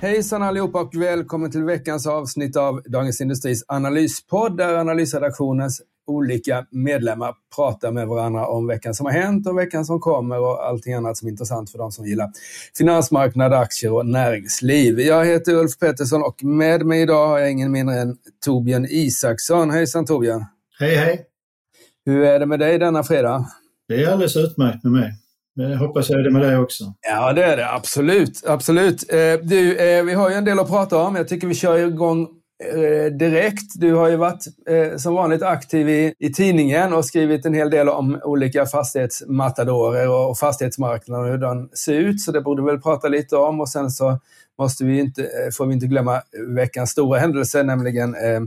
Hejsan 0.00 0.42
allihopa 0.42 0.80
och 0.80 0.94
välkommen 0.94 1.50
till 1.50 1.64
veckans 1.64 2.06
avsnitt 2.06 2.56
av 2.56 2.82
Dagens 2.84 3.20
Industris 3.20 3.64
analyspodd 3.68 4.56
där 4.56 4.74
analysredaktionens 4.74 5.82
olika 6.06 6.66
medlemmar 6.70 7.34
pratar 7.56 7.92
med 7.92 8.08
varandra 8.08 8.46
om 8.46 8.66
veckan 8.66 8.94
som 8.94 9.06
har 9.06 9.12
hänt 9.12 9.46
och 9.46 9.58
veckan 9.58 9.84
som 9.84 10.00
kommer 10.00 10.40
och 10.40 10.66
allting 10.66 10.94
annat 10.94 11.16
som 11.16 11.28
är 11.28 11.30
intressant 11.30 11.70
för 11.70 11.78
de 11.78 11.92
som 11.92 12.06
gillar 12.06 12.30
finansmarknad, 12.78 13.52
aktier 13.52 13.92
och 13.92 14.06
näringsliv. 14.06 15.00
Jag 15.00 15.26
heter 15.26 15.54
Ulf 15.54 15.78
Pettersson 15.78 16.22
och 16.22 16.44
med 16.44 16.86
mig 16.86 17.02
idag 17.02 17.28
har 17.28 17.38
jag 17.38 17.50
ingen 17.50 17.72
mindre 17.72 18.00
än 18.00 18.16
Torbjörn 18.44 18.86
Isaksson. 18.90 19.70
Hejsan 19.70 20.06
Torbjörn! 20.06 20.44
Hej 20.78 20.96
hej! 20.96 21.24
Hur 22.06 22.22
är 22.22 22.38
det 22.38 22.46
med 22.46 22.58
dig 22.58 22.78
denna 22.78 23.02
fredag? 23.02 23.46
Det 23.88 24.02
är 24.02 24.12
alldeles 24.12 24.36
utmärkt 24.36 24.84
med 24.84 24.92
mig. 24.92 25.12
Det 25.58 25.76
hoppas 25.76 26.10
jag 26.10 26.20
är 26.20 26.24
det 26.24 26.30
med 26.30 26.42
dig 26.42 26.58
också. 26.58 26.84
Ja, 27.00 27.32
det 27.32 27.44
är 27.44 27.56
det. 27.56 27.72
Absolut. 27.72 28.42
absolut. 28.46 29.12
Eh, 29.12 29.18
du, 29.42 29.76
eh, 29.76 30.04
vi 30.04 30.14
har 30.14 30.30
ju 30.30 30.34
en 30.34 30.44
del 30.44 30.58
att 30.58 30.68
prata 30.68 30.98
om. 30.98 31.16
Jag 31.16 31.28
tycker 31.28 31.46
vi 31.46 31.54
kör 31.54 31.78
igång 31.78 32.28
Eh, 32.64 33.12
direkt. 33.12 33.72
Du 33.74 33.94
har 33.94 34.08
ju 34.08 34.16
varit 34.16 34.44
eh, 34.68 34.96
som 34.96 35.14
vanligt 35.14 35.42
aktiv 35.42 35.88
i, 35.88 36.14
i 36.18 36.32
tidningen 36.32 36.92
och 36.92 37.04
skrivit 37.04 37.46
en 37.46 37.54
hel 37.54 37.70
del 37.70 37.88
om 37.88 38.20
olika 38.24 38.66
fastighetsmatadorer 38.66 40.08
och 40.08 40.38
fastighetsmarknaden 40.38 41.24
och 41.24 41.30
hur 41.30 41.38
den 41.38 41.68
ser 41.68 41.94
ut. 41.94 42.20
Så 42.20 42.32
det 42.32 42.40
borde 42.40 42.62
vi 42.62 42.66
väl 42.66 42.80
prata 42.80 43.08
lite 43.08 43.36
om. 43.36 43.60
Och 43.60 43.68
sen 43.68 43.90
så 43.90 44.18
måste 44.58 44.84
vi 44.84 45.00
inte, 45.00 45.22
eh, 45.22 45.50
får 45.52 45.66
vi 45.66 45.74
inte 45.74 45.86
glömma 45.86 46.22
veckans 46.56 46.90
stora 46.90 47.18
händelse, 47.18 47.62
nämligen 47.62 48.14
eh 48.14 48.40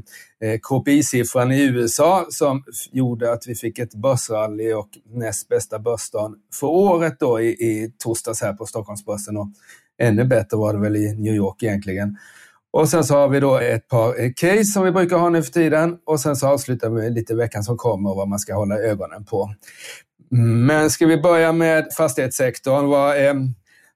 KPI-siffran 0.61 1.51
i 1.51 1.63
USA 1.63 2.25
som 2.29 2.63
gjorde 2.91 3.31
att 3.31 3.47
vi 3.47 3.55
fick 3.55 3.79
ett 3.79 3.95
börsrally 3.95 4.73
och 4.73 4.89
näst 5.13 5.47
bästa 5.47 5.79
börsdagen 5.79 6.35
för 6.59 6.67
året 6.67 7.19
då 7.19 7.41
i, 7.41 7.47
i 7.47 7.93
torsdags 7.97 8.41
här 8.41 8.53
på 8.53 8.65
Stockholmsbörsen. 8.65 9.37
Och 9.37 9.47
ännu 10.01 10.23
bättre 10.23 10.57
var 10.57 10.73
det 10.73 10.79
väl 10.79 10.95
i 10.95 11.15
New 11.15 11.33
York 11.33 11.63
egentligen. 11.63 12.17
Och 12.73 12.89
sen 12.89 13.03
så 13.03 13.15
har 13.15 13.29
vi 13.29 13.39
då 13.39 13.57
ett 13.57 13.87
par 13.87 14.23
eh, 14.23 14.31
case 14.35 14.65
som 14.65 14.83
vi 14.83 14.91
brukar 14.91 15.17
ha 15.17 15.29
nu 15.29 15.43
för 15.43 15.51
tiden 15.51 15.97
och 16.05 16.19
sen 16.19 16.35
så 16.35 16.47
avslutar 16.47 16.89
vi 16.89 17.09
lite 17.09 17.35
veckan 17.35 17.63
som 17.63 17.77
kommer 17.77 18.09
och 18.09 18.15
vad 18.15 18.27
man 18.27 18.39
ska 18.39 18.55
hålla 18.55 18.75
ögonen 18.75 19.25
på. 19.25 19.53
Men 20.65 20.89
ska 20.89 21.05
vi 21.05 21.17
börja 21.17 21.51
med 21.51 21.87
fastighetssektorn? 21.97 22.87
Vad 22.87 23.17
är, 23.17 23.35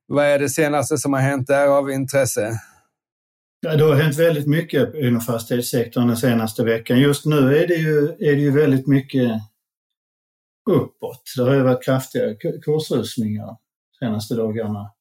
vad 0.08 0.26
är 0.26 0.40
det 0.40 0.50
senaste 0.50 0.98
som 0.98 1.14
har 1.14 1.20
hänt 1.20 1.48
där 1.48 1.68
av 1.68 1.92
intresse? 1.92 2.60
Ja, 3.60 3.76
det 3.76 3.84
har 3.84 3.96
hänt 3.96 4.20
väldigt 4.20 4.48
mycket 4.48 4.96
inom 4.96 5.22
fastighetssektorn 5.22 6.08
den 6.08 6.18
senaste 6.18 6.64
veckan. 6.64 7.00
Just 7.00 7.26
nu 7.26 7.58
är 7.58 7.68
det 7.68 7.76
ju, 7.76 8.08
är 8.08 8.36
det 8.36 8.42
ju 8.42 8.52
väldigt 8.52 8.88
mycket 8.88 9.32
uppåt. 10.70 11.22
Det 11.38 11.44
har 11.44 11.54
ju 11.54 11.62
varit 11.62 11.86
kraftiga 11.86 12.36
kursrusningar 12.66 13.46
de 13.46 14.06
senaste 14.06 14.36
dagarna. 14.36 14.92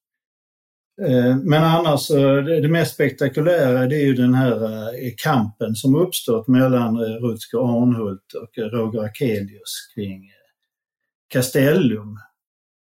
Eh, 1.02 1.36
men 1.36 1.64
annars, 1.64 2.10
eh, 2.10 2.44
det 2.44 2.68
mest 2.68 2.94
spektakulära 2.94 3.86
det 3.86 3.96
är 3.96 4.06
ju 4.06 4.14
den 4.14 4.34
här 4.34 4.62
eh, 4.62 5.12
kampen 5.16 5.74
som 5.74 5.94
uppstått 5.94 6.48
mellan 6.48 6.98
Rutger 6.98 7.58
Arnhult 7.58 8.32
och 8.42 8.58
Roger 8.58 9.04
Akelius 9.04 9.92
kring 9.94 10.30
Castellum 11.28 12.18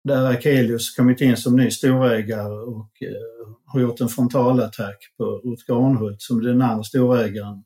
där 0.03 0.29
Akelius 0.31 0.95
kommit 0.95 1.21
in 1.21 1.37
som 1.37 1.55
ny 1.55 1.71
storägare 1.71 2.53
och 2.53 2.91
har 3.65 3.79
gjort 3.81 4.01
en 4.01 4.09
frontalattack 4.09 4.97
på 5.17 5.23
Rutger 5.25 5.87
Arnhult 5.87 6.21
som 6.21 6.43
den 6.43 6.61
andra 6.61 6.83
storägaren 6.83 7.63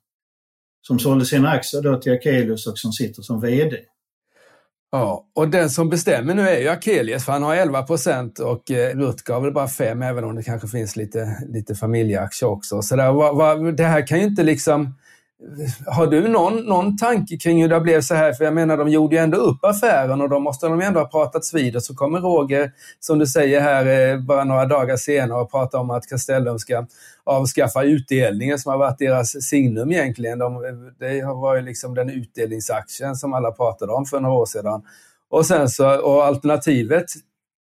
som 0.81 0.99
sålde 0.99 1.25
sina 1.25 1.49
aktier 1.49 1.81
då 1.81 1.97
till 1.97 2.13
Akelius 2.13 2.67
och 2.67 2.77
som 2.77 2.91
sitter 2.91 3.21
som 3.21 3.41
VD. 3.41 3.77
Ja, 4.91 5.25
och 5.35 5.49
den 5.49 5.69
som 5.69 5.89
bestämmer 5.89 6.33
nu 6.33 6.49
är 6.49 6.59
ju 6.59 6.67
Akelius 6.67 7.25
för 7.25 7.31
han 7.31 7.43
har 7.43 7.55
11 7.55 7.83
procent 7.83 8.39
och 8.39 8.71
eh, 8.71 8.95
Rutger 8.95 9.33
har 9.33 9.41
väl 9.41 9.53
bara 9.53 9.67
5 9.67 10.01
även 10.01 10.23
om 10.23 10.35
det 10.35 10.43
kanske 10.43 10.67
finns 10.67 10.95
lite, 10.95 11.37
lite 11.47 11.75
familjeaktier 11.75 12.49
också. 12.49 12.81
Så 12.81 12.95
där, 12.95 13.11
va, 13.11 13.33
va, 13.33 13.55
det 13.55 13.83
här 13.83 14.07
kan 14.07 14.19
ju 14.19 14.23
inte 14.23 14.43
liksom 14.43 14.95
har 15.85 16.07
du 16.07 16.27
någon, 16.27 16.65
någon 16.65 16.97
tanke 16.97 17.37
kring 17.37 17.61
hur 17.61 17.69
det 17.69 17.79
blev 17.79 18.01
så 18.01 18.15
här? 18.15 18.33
För 18.33 18.45
jag 18.45 18.53
menar, 18.53 18.77
de 18.77 18.89
gjorde 18.89 19.15
ju 19.15 19.21
ändå 19.21 19.37
upp 19.37 19.65
affären 19.65 20.21
och 20.21 20.29
då 20.29 20.39
måste 20.39 20.67
de 20.67 20.79
ju 20.79 20.85
ändå 20.85 20.99
ha 20.99 21.07
pratats 21.07 21.53
vid. 21.53 21.75
Och 21.75 21.83
så 21.83 21.95
kommer 21.95 22.19
Roger, 22.19 22.71
som 22.99 23.19
du 23.19 23.27
säger 23.27 23.61
här, 23.61 24.13
eh, 24.13 24.19
bara 24.19 24.43
några 24.43 24.65
dagar 24.65 24.97
senare 24.97 25.41
och 25.41 25.51
pratar 25.51 25.79
om 25.79 25.89
att 25.89 26.07
Castellum 26.07 26.59
ska 26.59 26.85
avskaffa 27.23 27.83
utdelningen 27.83 28.59
som 28.59 28.71
har 28.71 28.79
varit 28.79 28.99
deras 28.99 29.43
signum 29.43 29.91
egentligen. 29.91 30.39
De, 30.39 30.61
det 30.99 31.23
var 31.23 31.55
ju 31.55 31.61
liksom 31.61 31.95
den 31.95 32.09
utdelningsaktien 32.09 33.15
som 33.15 33.33
alla 33.33 33.51
pratade 33.51 33.91
om 33.91 34.05
för 34.05 34.19
några 34.19 34.35
år 34.35 34.45
sedan. 34.45 34.81
Och 35.29 35.45
sen 35.45 35.69
så, 35.69 36.01
och 36.01 36.25
alternativet 36.25 37.05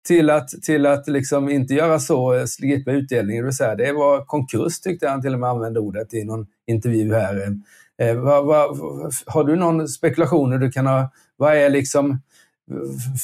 till 0.06 0.30
att, 0.30 0.48
till 0.48 0.86
att 0.86 1.08
liksom 1.08 1.48
inte 1.48 1.74
göra 1.74 1.98
så, 1.98 2.34
eh, 2.34 2.44
slippa 2.44 2.92
utdelningen, 2.92 3.44
det, 3.44 3.74
det 3.74 3.92
var 3.92 4.24
konkurs 4.24 4.80
tyckte 4.80 5.08
han 5.08 5.22
till 5.22 5.34
och 5.34 5.40
med 5.40 5.50
använde 5.50 5.80
ordet 5.80 6.14
i 6.14 6.24
någon 6.24 6.46
intervju 6.66 7.14
här. 7.14 7.56
Eh, 7.98 8.08
eh, 8.08 8.16
vad, 8.16 8.46
vad, 8.46 8.78
har 9.26 9.44
du 9.44 9.56
någon 9.56 9.88
spekulationer 9.88 10.58
du 10.58 10.70
kan 10.70 10.86
ha, 10.86 11.10
vad 11.36 11.56
är 11.56 11.70
liksom, 11.70 12.20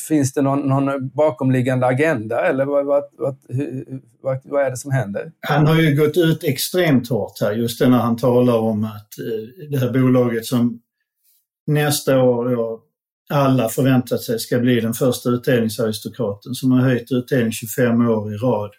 finns 0.09 0.33
det 0.33 0.43
någon, 0.43 0.61
någon 0.61 1.09
bakomliggande 1.09 1.87
agenda 1.87 2.47
eller 2.47 2.65
vad, 2.65 2.87
vad, 2.87 3.05
vad, 3.19 3.37
vad, 4.45 4.67
är 4.67 4.71
det 4.71 4.77
som 4.77 4.91
händer? 4.91 5.33
Han 5.41 5.67
har 5.67 5.81
ju 5.81 5.97
gått 5.97 6.17
ut 6.17 6.45
extremt 6.45 7.09
hårt 7.09 7.41
här, 7.41 7.53
just 7.53 7.81
när 7.81 7.89
han 7.89 8.17
talar 8.17 8.59
om 8.59 8.85
att 8.85 9.19
eh, 9.19 9.69
det 9.71 9.79
här 9.79 9.93
bolaget 9.93 10.47
som 10.47 10.81
nästa 11.67 12.23
år 12.23 12.53
alla 13.29 13.69
förväntat 13.69 14.23
sig 14.23 14.39
ska 14.39 14.59
bli 14.59 14.81
den 14.81 14.95
första 14.95 15.31
utdelningsaristokraten 15.31 16.55
som 16.55 16.73
har 16.73 16.81
höjt 16.81 17.13
utdelning 17.13 17.53
25 17.53 18.09
år 18.09 18.35
i 18.35 18.37
rad. 18.37 18.71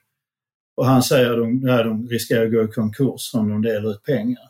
Och 0.78 0.86
han 0.86 1.04
säger 1.04 1.32
att 1.32 1.86
de, 1.86 2.08
riskerar 2.10 2.46
att 2.46 2.52
gå 2.52 2.64
i 2.64 2.68
konkurs 2.68 3.34
om 3.34 3.50
de 3.50 3.62
delar 3.62 3.92
ut 3.92 4.04
pengar. 4.04 4.44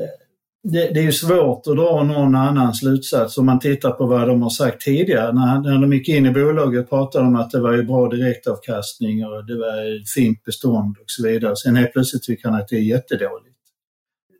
Eh, 0.00 0.22
det, 0.64 0.94
det 0.94 1.00
är 1.00 1.04
ju 1.04 1.12
svårt 1.12 1.66
att 1.66 1.76
dra 1.76 2.04
någon 2.04 2.34
annan 2.34 2.74
slutsats 2.74 3.38
om 3.38 3.46
man 3.46 3.60
tittar 3.60 3.90
på 3.90 4.06
vad 4.06 4.28
de 4.28 4.42
har 4.42 4.50
sagt 4.50 4.80
tidigare. 4.80 5.32
När, 5.32 5.60
när 5.60 5.80
de 5.80 5.92
gick 5.92 6.08
in 6.08 6.26
i 6.26 6.30
bolaget 6.30 6.88
pratade 6.88 7.24
de 7.24 7.28
om 7.28 7.36
att 7.36 7.50
det 7.50 7.60
var 7.60 7.72
ju 7.72 7.82
bra 7.82 8.08
direktavkastning 8.08 9.26
och 9.26 9.46
det 9.46 9.58
var 9.58 9.96
ett 9.96 10.08
fint 10.08 10.44
bestånd 10.44 10.96
och 10.98 11.04
så 11.06 11.28
vidare. 11.28 11.56
Sen 11.56 11.76
helt 11.76 11.92
plötsligt 11.92 12.22
tycker 12.22 12.48
han 12.48 12.60
att 12.60 12.68
det 12.68 12.76
är 12.76 12.80
jättedåligt. 12.80 13.56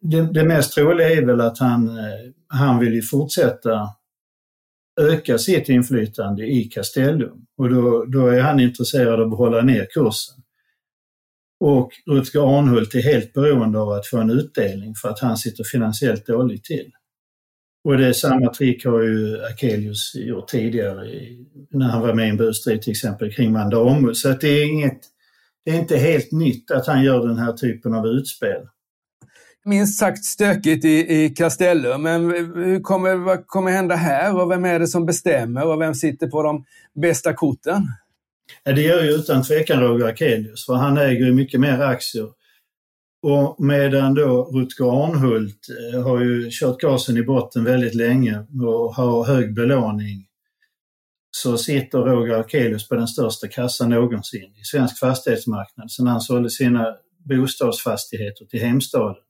Det, 0.01 0.23
det 0.23 0.45
mest 0.45 0.75
troliga 0.75 1.11
är 1.11 1.23
väl 1.23 1.41
att 1.41 1.59
han, 1.59 1.89
eh, 1.89 2.05
han 2.49 2.79
vill 2.79 2.95
ju 2.95 3.03
fortsätta 3.03 3.89
öka 5.01 5.39
sitt 5.39 5.69
inflytande 5.69 6.47
i 6.47 6.65
Castellum 6.65 7.47
och 7.59 7.71
då, 7.71 8.05
då 8.05 8.27
är 8.27 8.41
han 8.41 8.61
intresserad 8.61 9.21
av 9.21 9.33
att 9.33 9.39
hålla 9.39 9.63
ner 9.63 9.87
kursen. 9.95 10.43
Och 11.61 11.91
Rutger 12.07 12.59
Arnhult 12.59 12.95
är 12.95 13.03
helt 13.03 13.33
beroende 13.33 13.79
av 13.79 13.89
att 13.89 14.07
få 14.07 14.19
en 14.19 14.31
utdelning 14.31 14.95
för 14.95 15.09
att 15.09 15.21
han 15.21 15.37
sitter 15.37 15.65
finansiellt 15.65 16.27
dåligt 16.27 16.65
till. 16.65 16.91
Och 17.85 17.99
det 17.99 18.07
är 18.07 18.13
samma 18.13 18.53
trick 18.53 18.85
har 18.85 19.03
ju 19.03 19.45
Akelius 19.45 20.15
gjort 20.15 20.49
tidigare 20.49 21.09
när 21.71 21.87
han 21.87 22.03
var 22.03 22.15
med 22.15 22.27
i 22.27 22.31
en 22.31 22.37
busstrid 22.37 22.83
till 22.83 22.91
exempel 22.91 23.33
kring 23.33 23.53
Mandamus. 23.53 24.23
Så 24.23 24.29
att 24.29 24.41
det 24.41 24.49
är 24.49 24.65
inget, 24.65 25.01
det 25.65 25.71
är 25.71 25.79
inte 25.79 25.97
helt 25.97 26.33
nytt 26.33 26.71
att 26.71 26.87
han 26.87 27.03
gör 27.03 27.29
den 27.29 27.39
här 27.39 27.53
typen 27.53 27.95
av 27.95 28.07
utspel 28.07 28.67
minst 29.65 29.99
sagt 29.99 30.25
stökigt 30.25 30.85
i, 30.85 31.25
i 31.25 31.29
Castellum. 31.29 32.03
Men 32.03 32.31
hur 32.55 32.81
kommer, 32.81 33.15
vad 33.15 33.47
kommer 33.47 33.71
hända 33.71 33.95
här 33.95 34.41
och 34.41 34.51
vem 34.51 34.65
är 34.65 34.79
det 34.79 34.87
som 34.87 35.07
bestämmer 35.07 35.67
och 35.67 35.81
vem 35.81 35.95
sitter 35.95 36.27
på 36.27 36.43
de 36.43 36.65
bästa 36.95 37.35
korten? 37.35 37.83
Ja, 38.65 38.73
det 38.73 38.83
gör 38.83 39.03
ju 39.03 39.11
utan 39.11 39.43
tvekan 39.43 39.81
Roger 39.81 40.07
Akelius 40.07 40.67
för 40.67 40.75
han 40.75 40.99
äger 40.99 41.27
ju 41.27 41.33
mycket 41.33 41.61
mer 41.61 41.81
aktier. 41.81 42.29
Och 43.23 43.57
medan 43.65 44.15
då 44.15 44.45
Rutger 44.45 45.05
Arnhult 45.05 45.69
eh, 45.95 46.03
har 46.03 46.21
ju 46.21 46.49
kört 46.51 46.81
gasen 46.81 47.17
i 47.17 47.23
botten 47.23 47.65
väldigt 47.65 47.95
länge 47.95 48.39
och 48.39 48.95
har 48.95 49.25
hög 49.25 49.55
belåning 49.55 50.27
så 51.31 51.59
sitter 51.59 51.99
Roger 51.99 52.35
Akelius 52.35 52.89
på 52.89 52.95
den 52.95 53.09
största 53.09 53.49
kassan 53.49 53.91
någonsin 53.91 54.55
i 54.61 54.65
svensk 54.65 54.99
fastighetsmarknad 54.99 55.91
sedan 55.91 56.07
han 56.07 56.21
sålde 56.21 56.51
sina 56.51 56.87
bostadsfastigheter 57.29 58.45
till 58.45 58.61
Hemstaden. 58.61 59.23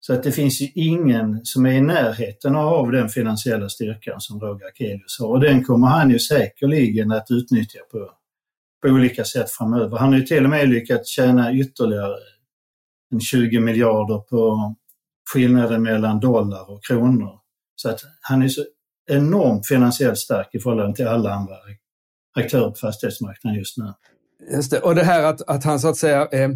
Så 0.00 0.12
att 0.14 0.22
det 0.22 0.32
finns 0.32 0.60
ju 0.60 0.68
ingen 0.74 1.44
som 1.44 1.66
är 1.66 1.72
i 1.72 1.80
närheten 1.80 2.56
av 2.56 2.92
den 2.92 3.08
finansiella 3.08 3.68
styrkan 3.68 4.20
som 4.20 4.40
Roger 4.40 4.66
Akelius 4.66 5.18
har 5.20 5.28
och 5.28 5.40
den 5.40 5.64
kommer 5.64 5.86
han 5.86 6.10
ju 6.10 6.18
säkerligen 6.18 7.12
att 7.12 7.30
utnyttja 7.30 7.78
på, 7.90 8.10
på 8.82 8.88
olika 8.88 9.24
sätt 9.24 9.50
framöver. 9.50 9.98
Han 9.98 10.12
har 10.12 10.18
ju 10.18 10.26
till 10.26 10.44
och 10.44 10.50
med 10.50 10.68
lyckats 10.68 11.10
tjäna 11.10 11.54
ytterligare 11.54 12.16
en 13.12 13.20
20 13.20 13.60
miljarder 13.60 14.18
på 14.18 14.74
skillnaden 15.32 15.82
mellan 15.82 16.20
dollar 16.20 16.70
och 16.70 16.84
kronor. 16.84 17.38
Så 17.76 17.90
att 17.90 18.00
han 18.20 18.42
är 18.42 18.48
så 18.48 18.64
enormt 19.10 19.66
finansiellt 19.66 20.18
stark 20.18 20.54
i 20.54 20.58
förhållande 20.58 20.96
till 20.96 21.06
alla 21.06 21.32
andra 21.32 21.54
aktörer 22.34 22.70
på 22.70 22.76
fastighetsmarknaden 22.76 23.58
just 23.58 23.78
nu. 23.78 23.92
Just 24.52 24.70
det. 24.70 24.78
Och 24.78 24.94
det 24.94 25.04
här 25.04 25.22
att, 25.22 25.42
att 25.42 25.64
han 25.64 25.80
så 25.80 25.88
att 25.88 25.96
säga 25.96 26.28
eh, 26.32 26.50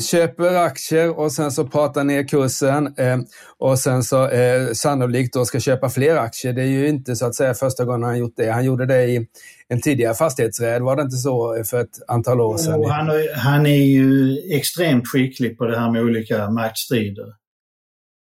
köper 0.00 0.54
aktier 0.54 1.18
och 1.18 1.32
sen 1.32 1.52
så 1.52 1.66
pratar 1.66 2.04
ner 2.04 2.28
kursen 2.28 2.94
eh, 2.96 3.18
och 3.58 3.78
sen 3.78 4.02
så 4.02 4.28
eh, 4.28 4.72
sannolikt 4.72 5.34
då 5.34 5.44
ska 5.44 5.60
köpa 5.60 5.88
fler 5.88 6.16
aktier. 6.16 6.52
Det 6.52 6.62
är 6.62 6.66
ju 6.66 6.88
inte 6.88 7.16
så 7.16 7.26
att 7.26 7.34
säga 7.34 7.54
första 7.54 7.84
gången 7.84 8.02
han 8.02 8.18
gjort 8.18 8.34
det. 8.36 8.50
Han 8.50 8.64
gjorde 8.64 8.86
det 8.86 9.04
i 9.04 9.26
en 9.68 9.80
tidigare 9.80 10.14
fastighetsräd, 10.14 10.82
var 10.82 10.96
det 10.96 11.02
inte 11.02 11.16
så 11.16 11.64
för 11.70 11.80
ett 11.80 11.98
antal 12.08 12.40
år 12.40 12.56
sedan? 12.56 12.74
Och 12.74 12.90
han, 12.90 13.10
han 13.36 13.66
är 13.66 13.84
ju 13.84 14.38
extremt 14.50 15.08
skicklig 15.08 15.58
på 15.58 15.66
det 15.66 15.78
här 15.78 15.90
med 15.90 16.02
olika 16.02 16.50
maktstrider. 16.50 17.26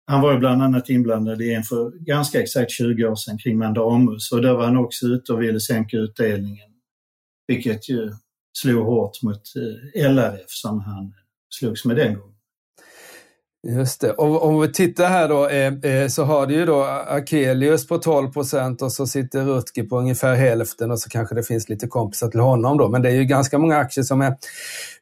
Han 0.07 0.21
var 0.21 0.33
ju 0.33 0.39
bland 0.39 0.63
annat 0.63 0.89
inblandad 0.89 1.43
i 1.43 1.55
en 1.55 1.63
för 1.63 2.05
ganska 2.05 2.43
exakt 2.43 2.71
20 2.71 3.07
år 3.07 3.17
sedan 3.17 3.39
kring 3.39 3.59
Mandamus 3.59 4.33
och 4.33 4.43
där 4.43 4.55
var 4.55 4.65
han 4.65 4.77
också 4.77 5.07
ute 5.07 5.33
och 5.33 5.43
ville 5.43 5.61
sänka 5.61 5.97
utdelningen. 5.97 6.69
Vilket 7.49 7.89
ju 7.89 8.13
slog 8.53 8.87
hårt 8.87 9.23
mot 9.23 9.43
eh, 9.57 10.11
LRF 10.11 10.51
som 10.51 10.81
han 10.81 11.15
slogs 11.51 11.85
med 11.85 11.97
den 11.97 12.15
gången. 12.15 12.33
Just 13.69 14.01
det. 14.01 14.13
Och 14.13 14.45
om 14.45 14.61
vi 14.61 14.73
tittar 14.73 15.09
här 15.09 15.29
då 15.29 15.49
eh, 15.49 15.75
eh, 15.93 16.09
så 16.09 16.25
har 16.25 16.47
du 16.47 16.55
ju 16.55 16.67
då 16.67 16.83
Akelius 17.09 17.87
på 17.87 17.99
12 17.99 18.33
procent 18.33 18.83
och 18.83 18.93
så 18.93 19.07
sitter 19.07 19.45
Rutger 19.45 19.83
på 19.83 19.99
ungefär 19.99 20.35
hälften 20.35 20.91
och 20.91 21.01
så 21.01 21.09
kanske 21.11 21.35
det 21.35 21.43
finns 21.43 21.69
lite 21.69 21.87
kompisar 21.87 22.29
till 22.29 22.41
honom 22.41 22.79
då. 22.79 22.89
Men 22.89 23.03
det 23.03 23.09
är 23.09 23.15
ju 23.15 23.25
ganska 23.25 23.59
många 23.59 23.77
aktier 23.77 24.05
som 24.05 24.21
är, 24.21 24.37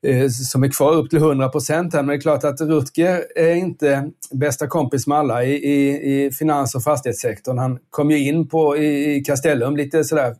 eh, 0.02 0.28
som 0.28 0.64
är 0.64 0.68
kvar 0.68 0.92
upp 0.92 1.10
till 1.10 1.18
100 1.18 1.48
procent 1.48 1.94
här. 1.94 2.02
Men 2.02 2.08
det 2.08 2.14
är 2.14 2.20
klart 2.20 2.44
att 2.44 2.60
Rutger 2.60 3.38
är 3.38 3.54
inte 3.54 4.10
bästa 4.30 4.66
kompis 4.66 5.06
med 5.06 5.18
alla 5.18 5.44
i, 5.44 5.54
i, 5.54 6.24
i 6.26 6.30
finans 6.30 6.74
och 6.74 6.82
fastighetssektorn. 6.82 7.58
Han 7.58 7.78
kom 7.90 8.10
ju 8.10 8.28
in 8.28 8.48
på 8.48 8.76
i, 8.76 9.14
i 9.14 9.20
Castellum 9.20 9.76
lite 9.76 10.04
sådär 10.04 10.34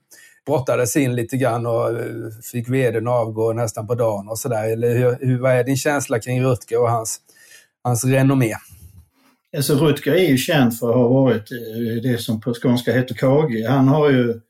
brottades 0.47 0.97
in 0.97 1.17
lite 1.17 1.37
grann 1.37 1.67
och 1.67 1.91
eh, 1.91 2.07
fick 2.53 2.69
vdn 2.69 3.09
avgå 3.09 3.53
nästan 3.53 3.87
på 3.87 3.95
dagen 3.95 4.29
och 4.29 4.39
sådär. 4.39 4.73
Eller 4.73 4.95
hur, 4.99 5.27
hur, 5.27 5.39
vad 5.39 5.53
är 5.53 5.65
din 5.65 5.77
känsla 5.77 6.19
kring 6.19 6.43
Rutger 6.43 6.81
och 6.81 6.91
hans, 6.91 7.21
hans 7.85 8.05
renommé? 8.05 8.55
Alltså 9.57 9.75
Rutger 9.75 10.13
är 10.13 10.29
ju 10.29 10.37
känd 10.37 10.79
för 10.79 10.89
att 10.89 10.97
ha 10.97 11.09
varit 11.09 11.53
eh, 11.53 12.03
det 12.03 12.19
som 12.19 12.41
på 12.41 12.55
skånska 12.55 12.93
heter 12.93 13.15
KG. 13.15 13.67
Han 13.67 13.89
har 13.89 14.11
ju 14.11 14.41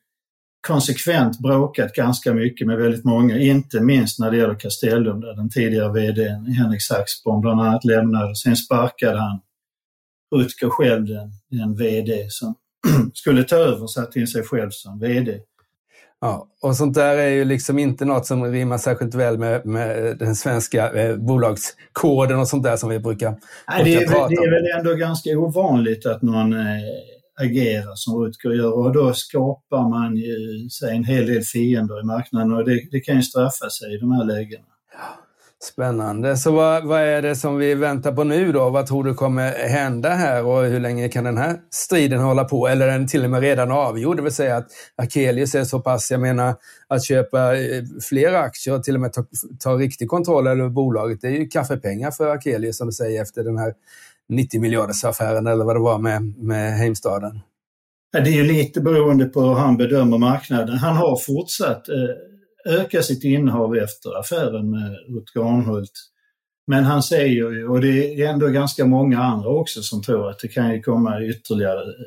konsekvent 0.67 1.39
bråkat 1.39 1.93
ganska 1.95 2.35
mycket 2.35 2.67
med 2.67 2.79
väldigt 2.79 3.05
många, 3.05 3.39
inte 3.39 3.81
minst 3.81 4.19
när 4.19 4.31
det 4.31 4.37
gäller 4.37 4.55
Castellum 4.55 5.21
där 5.21 5.35
den 5.35 5.51
tidigare 5.51 5.93
VDn 5.93 6.47
Henrik 6.47 6.83
Saxborn 6.83 7.41
bland 7.41 7.61
annat 7.61 7.85
lämnade. 7.85 8.37
Sen 8.37 8.57
sparkade 8.57 9.19
han 9.19 9.41
Rutger 10.35 10.69
själv, 10.71 11.07
den, 11.07 11.31
den 11.51 11.77
VD 11.77 12.27
som 12.31 12.55
skulle 13.15 13.45
ta 13.45 13.57
över 13.57 13.87
satte 13.87 14.21
in 14.21 14.27
sig 14.27 14.43
själv 14.43 14.71
som 14.71 14.99
VD. 14.99 15.41
Ja, 16.21 16.47
och 16.63 16.77
sånt 16.77 16.95
där 16.95 17.17
är 17.17 17.29
ju 17.29 17.45
liksom 17.45 17.79
inte 17.79 18.05
något 18.05 18.27
som 18.27 18.45
rimmar 18.45 18.79
särskilt 18.79 19.15
väl 19.15 19.39
med, 19.39 19.67
med 19.67 20.19
den 20.19 20.35
svenska 20.37 20.93
eh, 20.93 21.17
bolagskoden 21.17 22.39
och 22.39 22.49
sånt 22.49 22.63
där 22.63 22.77
som 22.77 22.89
vi 22.89 22.99
brukar, 22.99 23.37
Nej, 23.69 23.85
det, 23.85 23.95
är, 23.95 24.07
prata 24.07 24.25
om. 24.25 24.31
det 24.31 24.37
är 24.37 24.51
väl 24.51 24.79
ändå 24.79 24.95
ganska 24.95 25.31
ovanligt 25.31 26.07
att 26.07 26.23
någon 26.23 26.53
eh, 26.53 26.83
agerar 27.41 27.93
som 27.95 28.15
Rutger 28.15 28.51
gör 28.51 28.73
och 28.73 28.93
då 28.93 29.13
skapar 29.15 29.89
man 29.89 30.17
ju 30.17 30.69
sig 30.69 30.97
en 30.97 31.05
hel 31.05 31.27
del 31.27 31.43
fiender 31.43 32.01
i 32.01 32.05
marknaden 32.05 32.53
och 32.53 32.65
det, 32.65 32.81
det 32.91 33.01
kan 33.01 33.17
ju 33.17 33.23
straffa 33.23 33.71
sig 33.71 33.95
i 33.95 33.99
de 33.99 34.13
här 34.13 34.25
lägena. 34.25 34.65
Spännande. 35.63 36.37
Så 36.37 36.53
vad, 36.53 36.85
vad, 36.85 37.01
är 37.01 37.23
det 37.23 37.37
som 37.37 37.57
vi 37.57 37.75
väntar 37.75 38.13
på 38.13 38.25
nu 38.25 38.53
då? 38.53 38.71
Vad 38.71 38.87
tror 38.87 39.05
du 39.05 39.15
kommer 39.15 39.69
hända 39.69 40.09
här 40.09 40.45
och 40.45 40.65
hur 40.65 40.81
länge 40.81 41.09
kan 41.09 41.25
den 41.25 41.39
här 41.39 41.57
striden 41.71 42.21
hålla 42.21 42.45
på? 42.45 42.69
Eller 42.69 42.89
är 42.89 42.93
den 42.93 43.07
till 43.07 43.25
och 43.25 43.31
med 43.31 43.41
redan 43.41 43.71
avgjord? 43.71 44.17
Det 44.17 44.23
vill 44.23 44.33
säga 44.33 44.57
att 44.57 44.67
Akelius 44.97 45.55
är 45.55 45.65
så 45.65 45.81
pass, 45.81 46.11
jag 46.11 46.21
menar, 46.21 46.55
att 46.89 47.05
köpa 47.05 47.57
eh, 47.57 47.83
fler 48.09 48.35
aktier 48.35 48.75
och 48.75 48.85
till 48.85 48.95
och 48.95 49.01
med 49.01 49.13
ta, 49.13 49.25
ta 49.59 49.75
riktig 49.75 50.09
kontroll 50.09 50.47
över 50.47 50.69
bolaget, 50.69 51.21
det 51.21 51.29
är 51.29 51.33
ju 51.33 51.49
kaffepengar 51.49 52.11
för 52.11 52.29
Akelius 52.29 52.79
som 52.79 52.87
du 52.87 52.93
säger 52.93 53.23
efter 53.23 53.45
den 53.45 53.59
här 53.59 53.75
90 54.29 54.61
miljarders 54.61 55.05
affären 55.05 55.47
eller 55.47 55.65
vad 55.65 55.77
det 55.77 55.81
var 55.81 55.99
med, 55.99 56.23
med 56.39 56.79
Heimstaden. 56.79 57.41
Det 58.13 58.19
är 58.19 58.35
ju 58.35 58.45
lite 58.45 58.81
beroende 58.81 59.25
på 59.25 59.41
hur 59.41 59.55
han 59.55 59.77
bedömer 59.77 60.19
marknaden. 60.19 60.79
Han 60.79 60.97
har 60.97 61.17
fortsatt 61.17 61.89
eh 61.89 61.95
öka 62.65 63.03
sitt 63.03 63.25
innehav 63.25 63.77
efter 63.77 64.19
affären 64.21 64.71
med 64.71 64.97
Rutger 65.09 65.41
Arnhult. 65.41 65.93
Men 66.67 66.85
han 66.85 67.03
säger 67.03 67.27
ju, 67.29 67.69
och 67.69 67.81
det 67.81 68.23
är 68.23 68.29
ändå 68.29 68.49
ganska 68.49 68.87
många 68.87 69.19
andra 69.19 69.49
också 69.49 69.83
som 69.83 70.03
tror 70.03 70.31
att 70.31 70.39
det 70.39 70.49
kan 70.49 70.75
ju 70.75 70.83
komma 70.83 71.23
ytterligare 71.23 71.83
eh, 71.83 72.07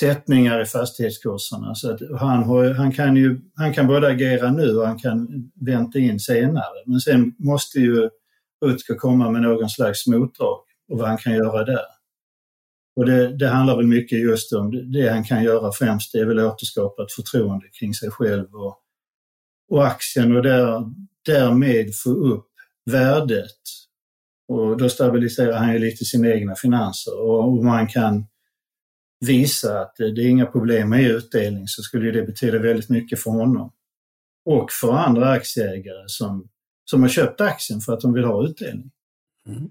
sättningar 0.00 0.62
i 0.62 0.64
fastighetskurserna. 0.64 1.74
Så 1.74 1.90
att 1.90 2.00
han, 2.20 2.42
har, 2.42 2.70
han, 2.70 2.92
kan 2.92 3.16
ju, 3.16 3.40
han 3.56 3.74
kan 3.74 3.86
både 3.86 4.08
agera 4.08 4.52
nu 4.52 4.76
och 4.76 4.86
han 4.86 4.98
kan 4.98 5.28
vänta 5.66 5.98
in 5.98 6.20
senare. 6.20 6.82
Men 6.86 7.00
sen 7.00 7.34
måste 7.38 7.78
ju 7.78 8.10
Rutger 8.64 8.94
komma 8.94 9.30
med 9.30 9.42
någon 9.42 9.70
slags 9.70 10.06
motdrag 10.06 10.58
och 10.88 10.98
vad 10.98 11.08
han 11.08 11.18
kan 11.18 11.34
göra 11.34 11.64
där. 11.64 11.86
Och 12.96 13.06
det, 13.06 13.36
det, 13.36 13.48
handlar 13.48 13.76
väl 13.76 13.86
mycket 13.86 14.18
just 14.18 14.52
om 14.52 14.92
det 14.92 15.08
han 15.08 15.24
kan 15.24 15.42
göra 15.42 15.72
främst, 15.72 16.12
det 16.12 16.18
är 16.18 16.24
väl 16.24 16.40
återskapa 16.40 17.02
ett 17.02 17.12
förtroende 17.12 17.66
kring 17.78 17.94
sig 17.94 18.10
själv 18.10 18.54
och 18.54 18.78
och 19.68 19.86
aktien 19.86 20.36
och 20.36 20.42
där, 20.42 20.84
därmed 21.26 21.96
få 22.04 22.10
upp 22.10 22.48
värdet. 22.90 23.60
Och 24.48 24.76
då 24.76 24.88
stabiliserar 24.88 25.58
han 25.58 25.72
ju 25.72 25.78
lite 25.78 26.04
sina 26.04 26.28
egna 26.28 26.54
finanser 26.54 27.20
och 27.20 27.64
man 27.64 27.86
kan 27.86 28.26
visa 29.26 29.80
att 29.80 29.94
det 29.96 30.04
är 30.04 30.28
inga 30.28 30.46
problem 30.46 30.88
med 30.88 31.10
utdelning 31.10 31.68
så 31.68 31.82
skulle 31.82 32.10
det 32.10 32.22
betyda 32.22 32.58
väldigt 32.58 32.88
mycket 32.88 33.22
för 33.22 33.30
honom. 33.30 33.72
Och 34.44 34.72
för 34.72 34.92
andra 34.92 35.30
aktieägare 35.30 36.04
som, 36.06 36.48
som 36.84 37.02
har 37.02 37.08
köpt 37.08 37.40
aktien 37.40 37.80
för 37.80 37.92
att 37.92 38.00
de 38.00 38.12
vill 38.12 38.24
ha 38.24 38.44
utdelning. 38.44 38.90
Mm. 39.48 39.68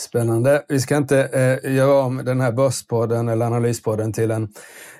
Spännande. 0.00 0.64
Vi 0.68 0.80
ska 0.80 0.96
inte 0.96 1.20
eh, 1.64 1.74
göra 1.74 2.02
om 2.02 2.24
den 2.24 2.40
här 2.40 2.52
Börspodden 2.52 3.28
eller 3.28 3.46
Analyspodden 3.46 4.12
till 4.12 4.30
en 4.30 4.48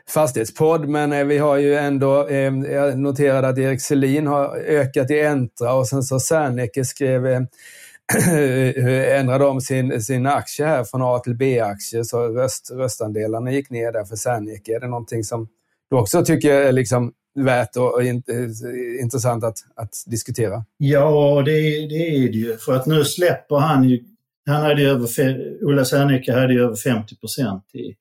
fastighetspodd, 0.08 0.88
men 0.88 1.12
eh, 1.12 1.24
vi 1.24 1.38
har 1.38 1.56
ju 1.56 1.74
ändå, 1.74 2.28
eh, 2.28 2.52
jag 2.54 2.98
noterade 2.98 3.48
att 3.48 3.58
Erik 3.58 3.82
Selin 3.82 4.26
har 4.26 4.56
ökat 4.56 5.10
i 5.10 5.20
Entra 5.20 5.74
och 5.74 5.88
sen 5.88 6.02
så 6.02 6.20
Serneke 6.20 6.84
skrev 6.84 7.26
eh, 7.26 7.40
ändrade 9.18 9.44
om 9.44 9.60
sin, 9.60 10.02
sin 10.02 10.26
aktie 10.26 10.66
här 10.66 10.84
från 10.84 11.02
A 11.02 11.18
till 11.18 11.36
B-aktie 11.36 12.04
så 12.04 12.28
röst, 12.28 12.70
röstandelarna 12.72 13.52
gick 13.52 13.70
ner 13.70 13.92
där 13.92 14.04
för 14.04 14.16
Serneke. 14.16 14.76
Är 14.76 14.80
det 14.80 14.88
någonting 14.88 15.24
som 15.24 15.48
du 15.90 15.96
också 15.96 16.24
tycker 16.24 16.52
är 16.52 16.72
liksom 16.72 17.12
värt 17.34 17.76
och, 17.76 17.94
och 17.94 18.02
intressant 19.02 19.44
att, 19.44 19.58
att 19.76 19.94
diskutera? 20.06 20.64
Ja, 20.76 21.42
det, 21.46 21.52
det 21.86 22.16
är 22.16 22.28
det 22.28 22.38
ju. 22.38 22.56
För 22.56 22.72
att 22.72 22.86
nu 22.86 23.04
släpper 23.04 23.56
han 23.56 23.88
ju 23.88 24.04
han 24.46 24.62
hade 24.62 24.82
ju 24.82 24.88
över, 24.88 25.08
Ola 25.64 25.84
Serneke 25.84 26.32
hade 26.32 26.52
ju 26.52 26.60
över 26.60 26.76
50 26.76 27.16
procent 27.16 27.64
i, 27.74 27.94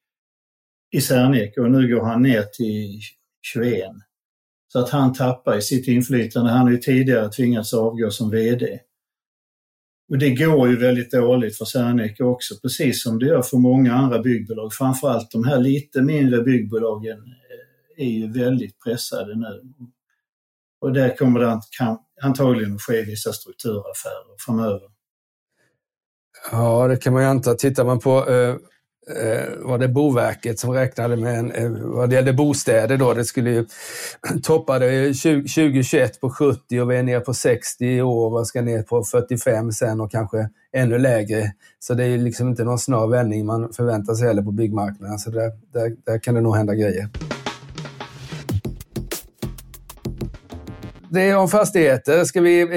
i 0.98 1.02
Serneke 1.02 1.62
och 1.62 1.72
nu 1.72 1.96
går 1.96 2.06
han 2.06 2.22
ner 2.22 2.44
till 2.44 3.00
21. 3.42 3.84
Så 4.68 4.80
att 4.80 4.90
han 4.90 5.14
tappar 5.14 5.58
i 5.58 5.62
sitt 5.62 5.88
inflytande. 5.88 6.52
Han 6.52 6.62
har 6.62 6.72
ju 6.72 6.78
tidigare 6.78 7.30
tvingats 7.30 7.74
avgå 7.74 8.10
som 8.12 8.30
VD. 8.30 8.80
Och 10.10 10.18
det 10.18 10.30
går 10.30 10.70
ju 10.70 10.78
väldigt 10.78 11.12
dåligt 11.12 11.58
för 11.58 11.66
Serneke 11.66 12.24
också, 12.24 12.56
precis 12.62 13.04
som 13.04 13.20
det 13.20 13.26
gör 13.26 13.42
för 13.42 13.58
många 13.58 13.94
andra 13.94 14.20
byggbolag. 14.20 14.74
Framförallt 14.74 15.32
de 15.32 15.44
här 15.44 15.60
lite 15.60 16.02
mindre 16.02 16.44
byggbolagen 16.44 17.18
är 18.02 18.10
ju 18.10 18.32
väldigt 18.32 18.84
pressade 18.84 19.36
nu. 19.36 19.62
Och 20.82 20.94
där 20.94 21.18
kommer 21.18 21.40
det 21.40 21.62
antagligen 22.22 22.76
att 22.76 22.82
ske 22.82 23.02
vissa 23.02 23.34
strukturaffärer 23.34 24.36
framöver. 24.46 24.90
Ja, 26.52 26.88
det 26.88 26.98
kan 26.98 27.14
man 27.14 27.22
ju 27.22 27.28
anta. 27.28 27.54
Tittar 27.54 27.86
man 27.86 28.00
på 28.00 28.30
eh, 28.30 28.56
eh 29.18 29.50
var 29.60 29.78
det 29.78 29.88
Boverket 29.88 30.60
som 30.60 30.72
räknade 30.74 31.16
med, 31.16 31.40
en, 31.40 31.52
eh, 31.52 31.72
vad 31.72 32.10
det 32.10 32.16
gällde 32.16 32.34
bostäder 32.34 32.98
då, 32.98 33.14
det 33.14 33.26
skulle 33.26 33.50
ju 33.50 33.66
toppa 34.44 34.80
2021 34.80 36.22
på 36.22 36.30
70 36.30 36.80
och 36.82 36.92
vi 36.92 36.98
är 36.98 37.04
ner 37.04 37.20
på 37.20 37.34
60 37.34 37.86
i 37.86 38.02
år 38.02 38.40
och 38.40 38.48
ska 38.48 38.62
ner 38.62 38.84
på 38.84 39.04
45 39.04 39.72
sen 39.72 40.02
och 40.02 40.12
kanske 40.12 40.50
ännu 40.74 40.98
lägre. 40.98 41.52
Så 41.80 41.94
det 41.94 42.06
är 42.06 42.18
liksom 42.18 42.48
inte 42.48 42.64
någon 42.64 42.80
snar 42.80 43.08
vändning 43.08 43.46
man 43.46 43.74
förväntar 43.74 44.14
sig 44.14 44.28
heller 44.28 44.42
på 44.42 44.52
byggmarknaden. 44.52 45.20
Så 45.20 45.32
där, 45.32 45.52
där, 45.74 45.96
där 46.06 46.20
kan 46.20 46.36
det 46.36 46.42
nog 46.42 46.56
hända 46.56 46.76
grejer. 46.76 47.10
Det 51.14 51.22
är 51.22 51.38
om 51.38 51.48
fastigheter. 51.48 52.24
Ska 52.24 52.42
vi, 52.42 52.68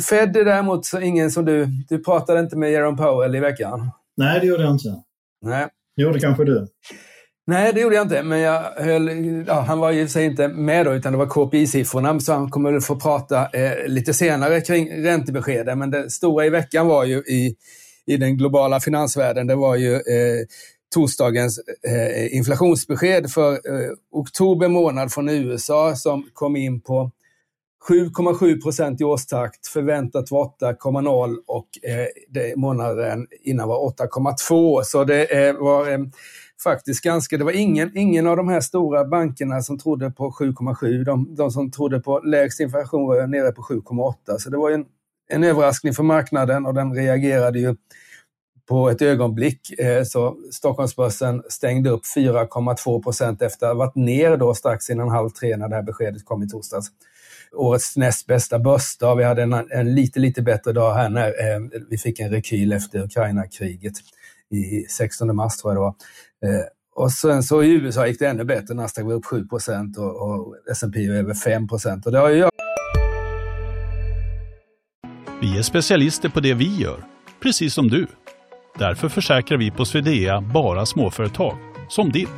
Fed 0.00 0.36
är 0.36 0.44
däremot 0.44 0.86
ingen 1.02 1.30
som 1.30 1.44
du... 1.44 1.66
Du 1.88 1.98
pratade 1.98 2.40
inte 2.40 2.56
med 2.56 2.72
Jerome 2.72 2.96
Powell 2.96 3.34
i 3.34 3.40
veckan? 3.40 3.90
Nej, 4.16 4.40
det 4.40 4.46
gjorde 4.46 4.62
jag 4.62 4.72
inte. 4.72 4.88
Nej. 5.42 5.66
Det 5.96 6.02
gjorde 6.02 6.20
kanske 6.20 6.44
du? 6.44 6.66
Nej, 7.46 7.72
det 7.72 7.80
gjorde 7.80 7.94
jag 7.94 8.04
inte. 8.04 8.22
Men 8.22 8.40
jag 8.40 8.62
höll, 8.76 9.08
ja, 9.46 9.60
han 9.60 9.78
var 9.78 9.90
ju 9.90 10.08
sig 10.08 10.24
inte 10.24 10.48
med 10.48 10.86
då, 10.86 10.94
utan 10.94 11.12
det 11.12 11.18
var 11.18 11.26
KPI-siffrorna. 11.26 12.20
Så 12.20 12.32
han 12.32 12.50
kommer 12.50 12.72
väl 12.72 12.80
få 12.80 12.96
prata 12.96 13.48
eh, 13.52 13.86
lite 13.86 14.14
senare 14.14 14.60
kring 14.60 15.04
räntebeskeden. 15.04 15.78
Men 15.78 15.90
det 15.90 16.10
stora 16.10 16.46
i 16.46 16.50
veckan 16.50 16.86
var 16.86 17.04
ju 17.04 17.16
i, 17.16 17.54
i 18.06 18.16
den 18.16 18.36
globala 18.36 18.80
finansvärlden, 18.80 19.46
det 19.46 19.54
var 19.54 19.76
ju 19.76 19.94
eh, 19.94 20.46
torsdagens 20.94 21.60
eh, 21.88 22.36
inflationsbesked 22.36 23.30
för 23.30 23.52
eh, 23.52 23.90
oktober 24.12 24.68
månad 24.68 25.12
från 25.12 25.28
USA 25.28 25.96
som 25.96 26.28
kom 26.32 26.56
in 26.56 26.80
på 26.80 27.10
7,7 27.88 28.62
procent 28.62 29.00
i 29.00 29.04
årstakt, 29.04 29.66
förväntat 29.66 30.30
var 30.30 30.52
8,0 30.60 31.36
och 31.46 31.68
eh, 31.82 32.06
det, 32.28 32.56
månaden 32.56 33.26
innan 33.42 33.68
var 33.68 33.90
8,2. 33.90 34.82
Så 34.84 35.04
det 35.04 35.24
eh, 35.24 35.54
var 35.54 35.92
eh, 35.92 35.98
faktiskt 36.62 37.04
ganska, 37.04 37.38
det 37.38 37.44
var 37.44 37.52
ingen, 37.52 37.96
ingen 37.96 38.26
av 38.26 38.36
de 38.36 38.48
här 38.48 38.60
stora 38.60 39.04
bankerna 39.04 39.62
som 39.62 39.78
trodde 39.78 40.10
på 40.10 40.30
7,7. 40.30 41.04
De, 41.04 41.34
de 41.34 41.50
som 41.50 41.70
trodde 41.70 42.00
på 42.00 42.18
lägst 42.18 42.60
inflation 42.60 43.06
var 43.06 43.26
nere 43.26 43.52
på 43.52 43.62
7,8. 43.62 44.38
Så 44.38 44.50
det 44.50 44.56
var 44.56 44.70
en, 44.70 44.84
en 45.28 45.44
överraskning 45.44 45.94
för 45.94 46.02
marknaden 46.02 46.66
och 46.66 46.74
den 46.74 46.94
reagerade 46.94 47.58
ju 47.58 47.76
på 48.68 48.90
ett 48.90 49.02
ögonblick. 49.02 49.78
Eh, 49.78 50.04
så 50.04 50.36
Stockholmsbörsen 50.52 51.42
stängde 51.48 51.90
upp 51.90 52.02
4,2 52.16 53.02
procent 53.02 53.42
efter 53.42 53.66
att 53.66 53.72
ha 53.72 53.78
varit 53.78 53.94
ner 53.94 54.36
då 54.36 54.54
strax 54.54 54.90
innan 54.90 55.08
halv 55.08 55.30
tre 55.30 55.56
när 55.56 55.68
det 55.68 55.74
här 55.74 55.82
beskedet 55.82 56.24
kom 56.24 56.42
i 56.42 56.48
torsdags. 56.48 56.86
Årets 57.54 57.96
näst 57.96 58.26
bästa 58.26 58.58
börsdag. 58.58 59.14
Vi 59.14 59.24
hade 59.24 59.42
en, 59.42 59.52
en 59.52 59.94
lite, 59.94 60.20
lite 60.20 60.42
bättre 60.42 60.72
dag 60.72 60.94
här 60.94 61.08
när 61.08 61.26
eh, 61.26 61.60
vi 61.90 61.98
fick 61.98 62.20
en 62.20 62.30
rekyl 62.30 62.72
efter 62.72 63.04
Ukraina-kriget 63.04 63.94
i 64.50 64.86
16 64.90 65.36
mars 65.36 65.56
tror 65.56 65.74
jag 65.74 65.76
det 65.76 65.80
var. 65.80 65.94
Eh, 66.54 66.64
och 66.94 67.12
sen 67.12 67.42
så 67.42 67.62
i 67.62 67.70
USA 67.70 68.06
gick 68.06 68.18
det 68.18 68.28
ännu 68.28 68.44
bättre. 68.44 68.74
Nasdaq 68.74 69.04
var 69.04 69.12
upp 69.12 69.24
7 69.24 69.46
procent 69.46 69.98
och, 69.98 70.30
och 70.30 70.56
S&P 70.70 71.06
över 71.06 71.34
5 71.34 71.68
procent. 71.68 72.04
det 72.04 72.18
har 72.18 72.30
ju 72.30 72.48
Vi 75.40 75.58
är 75.58 75.62
specialister 75.62 76.28
på 76.28 76.40
det 76.40 76.54
vi 76.54 76.76
gör, 76.76 77.04
precis 77.42 77.74
som 77.74 77.88
du. 77.88 78.06
Därför 78.78 79.08
försäkrar 79.08 79.58
vi 79.58 79.70
på 79.70 79.84
Swedea 79.84 80.40
bara 80.40 80.86
småföretag, 80.86 81.56
som 81.88 82.12
ditt. 82.12 82.28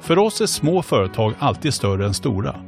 För 0.00 0.18
oss 0.18 0.40
är 0.40 0.46
små 0.46 0.82
företag 0.82 1.34
alltid 1.38 1.74
större 1.74 2.06
än 2.06 2.14
stora 2.14 2.67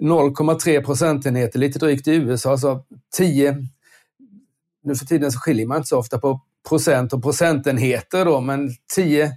0,3 0.00 0.84
procentenheter, 0.84 1.58
lite 1.58 1.78
drygt 1.78 2.08
i 2.08 2.14
USA, 2.14 2.58
så 2.58 2.84
10 3.16 3.56
nu 4.82 4.94
för 4.94 5.06
tiden 5.06 5.32
så 5.32 5.38
skiljer 5.38 5.66
man 5.66 5.76
inte 5.76 5.88
så 5.88 5.98
ofta 5.98 6.18
på 6.18 6.40
procent 6.68 7.12
och 7.12 7.22
procentenheter 7.22 8.24
då, 8.24 8.40
men 8.40 8.70
10, 8.94 9.32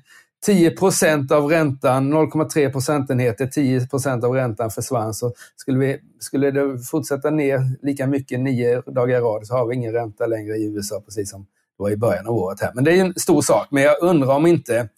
10 0.46 0.72
procent 0.72 1.32
av 1.32 1.50
räntan, 1.50 2.14
0,3 2.14 2.72
procentenheter, 2.72 3.48
10 3.48 3.88
procent 3.88 4.24
av 4.24 4.34
räntan 4.34 4.72
försvann. 4.72 5.14
Så 5.14 5.34
skulle, 5.56 5.80
vi, 5.80 6.00
skulle 6.20 6.52
det 6.52 6.80
fortsätta 6.80 7.30
ner 7.30 7.86
lika 7.86 8.08
mycket 8.08 8.40
nio 8.40 8.82
dagar 8.82 9.18
i 9.18 9.22
rad 9.22 9.48
så 9.48 9.54
har 9.54 9.68
vi 9.68 9.76
ingen 9.76 9.94
ränta 9.94 10.26
längre 10.26 10.56
i 10.56 10.66
USA, 10.66 11.02
precis 11.06 11.30
som 11.30 11.42
det 11.42 11.84
var 11.84 11.92
i 11.92 11.98
början 11.98 12.28
av 12.28 12.34
året. 12.34 12.62
här. 12.62 12.72
Men 12.76 12.84
det 12.84 12.92
är 12.92 13.06
en 13.06 13.14
stor 13.16 13.42
sak. 13.42 13.68
Men 13.72 13.84
jag 13.84 13.96
undrar 14.02 14.36
om 14.36 14.46
inte 14.46 14.90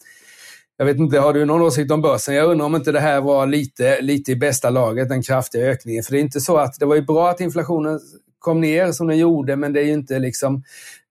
jag 0.77 0.85
vet 0.85 0.97
inte, 0.97 1.19
har 1.19 1.33
du 1.33 1.45
någon 1.45 1.61
åsikt 1.61 1.91
om 1.91 2.01
börsen? 2.01 2.35
Jag 2.35 2.51
undrar 2.51 2.65
om 2.65 2.75
inte 2.75 2.91
det 2.91 2.99
här 2.99 3.21
var 3.21 3.47
lite, 3.47 4.01
lite 4.01 4.31
i 4.31 4.35
bästa 4.35 4.69
laget, 4.69 5.09
den 5.09 5.23
kraftiga 5.23 5.65
ökningen. 5.65 6.03
För 6.03 6.11
det 6.11 6.17
är 6.17 6.21
inte 6.21 6.39
så 6.39 6.57
att 6.57 6.79
det 6.79 6.85
var 6.85 6.95
ju 6.95 7.01
bra 7.01 7.29
att 7.29 7.41
inflationen 7.41 7.99
kom 8.39 8.61
ner 8.61 8.91
som 8.91 9.07
den 9.07 9.17
gjorde, 9.17 9.55
men 9.55 9.73
det 9.73 9.79
är 9.79 9.85
ju 9.85 9.93
inte 9.93 10.19
liksom 10.19 10.63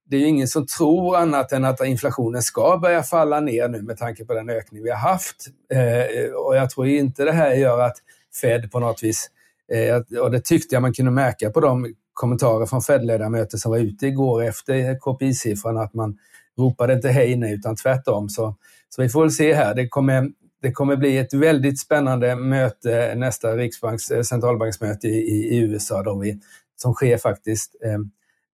det 0.06 0.16
är 0.16 0.21
ju 0.21 0.26
ingen 0.26 0.49
som 0.49 0.66
tror 0.66 1.16
annat 1.16 1.52
än 1.52 1.64
att 1.64 1.85
inflationen 1.85 2.42
ska 2.42 2.78
börja 2.83 3.02
falla 3.02 3.40
ner 3.40 3.68
nu 3.68 3.83
med 3.83 3.97
tanke 3.97 4.25
på 4.25 4.35
den 4.35 4.50
ökning 4.50 4.83
vi 4.83 4.90
har 4.90 4.99
haft. 4.99 5.47
Eh, 5.73 6.33
och 6.35 6.56
jag 6.56 6.71
tror 6.71 6.87
inte 6.87 7.25
det 7.25 7.33
här 7.33 7.54
gör 7.54 7.80
att 7.80 7.97
Fed 8.40 8.73
på 8.73 8.80
något 8.80 9.02
vis, 9.02 9.30
eh, 9.73 10.18
och 10.21 10.30
det 10.30 10.44
tyckte 10.44 10.75
jag 10.75 10.83
man 10.83 10.92
kunde 10.92 11.11
märka 11.11 11.50
på 11.50 11.61
de 11.61 11.94
kommentarer 12.12 12.66
från 12.66 12.83
Fed-ledamöter 12.83 13.59
som 13.59 13.71
var 13.71 13.78
ute 13.78 14.06
igår 14.06 14.42
efter 14.42 14.99
KPI-siffran, 14.99 15.78
att 15.78 15.94
man 15.94 16.18
ropade 16.58 16.92
inte 16.92 17.08
hej 17.08 17.37
nu 17.37 17.50
utan 17.50 17.76
tvärtom. 17.76 18.28
Så, 18.28 18.56
så 18.88 19.02
vi 19.02 19.08
får 19.08 19.20
väl 19.20 19.30
se 19.30 19.54
här. 19.54 19.75
Det 19.75 19.88
kommer, 19.88 20.30
det 20.62 20.73
kommer 20.73 20.96
bli 20.96 21.18
ett 21.18 21.34
väldigt 21.34 21.80
spännande 21.80 22.37
möte, 22.37 23.14
nästa 23.14 23.56
Riksbanks 23.56 24.11
eh, 24.11 24.23
centralbanksmöte 24.23 25.08
i, 25.08 25.54
i 25.54 25.58
USA, 25.58 26.02
då 26.02 26.18
vi, 26.18 26.40
som 26.76 26.94
sker 26.94 27.18
faktiskt 27.18 27.76
eh, 27.84 27.99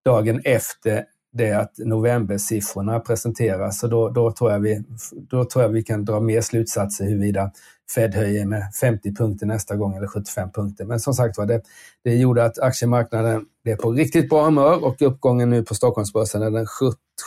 dagen 0.05 0.41
efter 0.45 1.05
det 1.33 1.53
att 1.53 1.73
novembersiffrorna 1.79 3.01
presenteras. 3.01 3.81
Så 3.81 3.87
då, 3.87 4.09
då, 4.09 4.33
tror 4.33 4.53
jag 4.53 4.61
vi, 4.61 4.85
då 5.31 5.45
tror 5.45 5.65
jag 5.65 5.69
vi 5.69 5.83
kan 5.83 6.05
dra 6.05 6.21
mer 6.21 6.41
slutsatser 6.41 7.05
huruvida 7.05 7.51
Fed 7.95 8.15
höjer 8.15 8.47
med 8.47 8.63
50 8.81 9.15
punkter 9.15 9.47
nästa 9.47 9.77
gång 9.77 9.97
eller 9.97 10.07
75 10.07 10.51
punkter. 10.51 10.85
Men 10.85 11.01
som 11.01 11.15
sagt 11.15 11.39
var, 11.39 11.47
det, 11.47 11.63
det 12.05 12.15
gjorde 12.15 12.45
att 12.45 12.59
aktiemarknaden 12.59 13.45
blev 13.65 13.77
på 13.77 13.93
riktigt 13.93 14.29
bra 14.29 14.45
humör 14.45 14.85
och 14.85 15.03
uppgången 15.03 15.51
nu 15.51 15.63
på 15.63 15.75
Stockholmsbörsen 15.75 16.43
är 16.43 16.51
den 16.51 16.67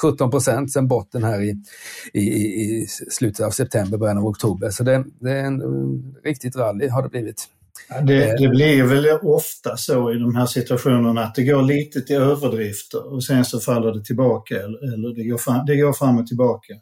17 0.02 0.32
procent 0.32 0.72
sen 0.72 0.88
botten 0.88 1.24
här 1.24 1.42
i, 1.42 1.56
i, 2.14 2.22
i 2.22 2.88
slutet 2.88 3.46
av 3.46 3.52
september, 3.52 3.98
början 3.98 4.18
av 4.18 4.26
oktober. 4.26 4.70
Så 4.70 4.84
det, 4.84 5.06
det 5.20 5.32
är 5.32 5.44
en 5.44 5.62
riktigt 6.24 6.56
rally 6.56 6.88
har 6.88 7.04
det 7.04 7.10
blivit. 7.10 7.48
Det, 8.04 8.30
eh. 8.30 8.36
det 8.40 8.48
blir 8.48 8.84
väl 8.84 9.06
ofta 9.22 9.78
så 9.78 10.14
i 10.14 10.18
de 10.18 10.36
här 10.36 10.46
situationerna 10.46 11.24
att 11.24 11.36
det 11.36 11.44
går 11.44 11.62
lite 11.62 12.02
till 12.02 12.16
överdrifter 12.16 13.14
och 13.14 13.24
sen 13.24 13.46
så 13.46 13.60
faller 13.60 13.94
det 13.94 14.06
tillbaka 14.06 14.56
eller, 14.56 14.94
eller 14.94 15.16
det, 15.16 15.24
går 15.24 15.38
fram, 15.38 15.66
det 15.66 15.78
går 15.78 15.94
fram 15.94 16.18
och 16.20 16.28
tillbaka. 16.28 16.74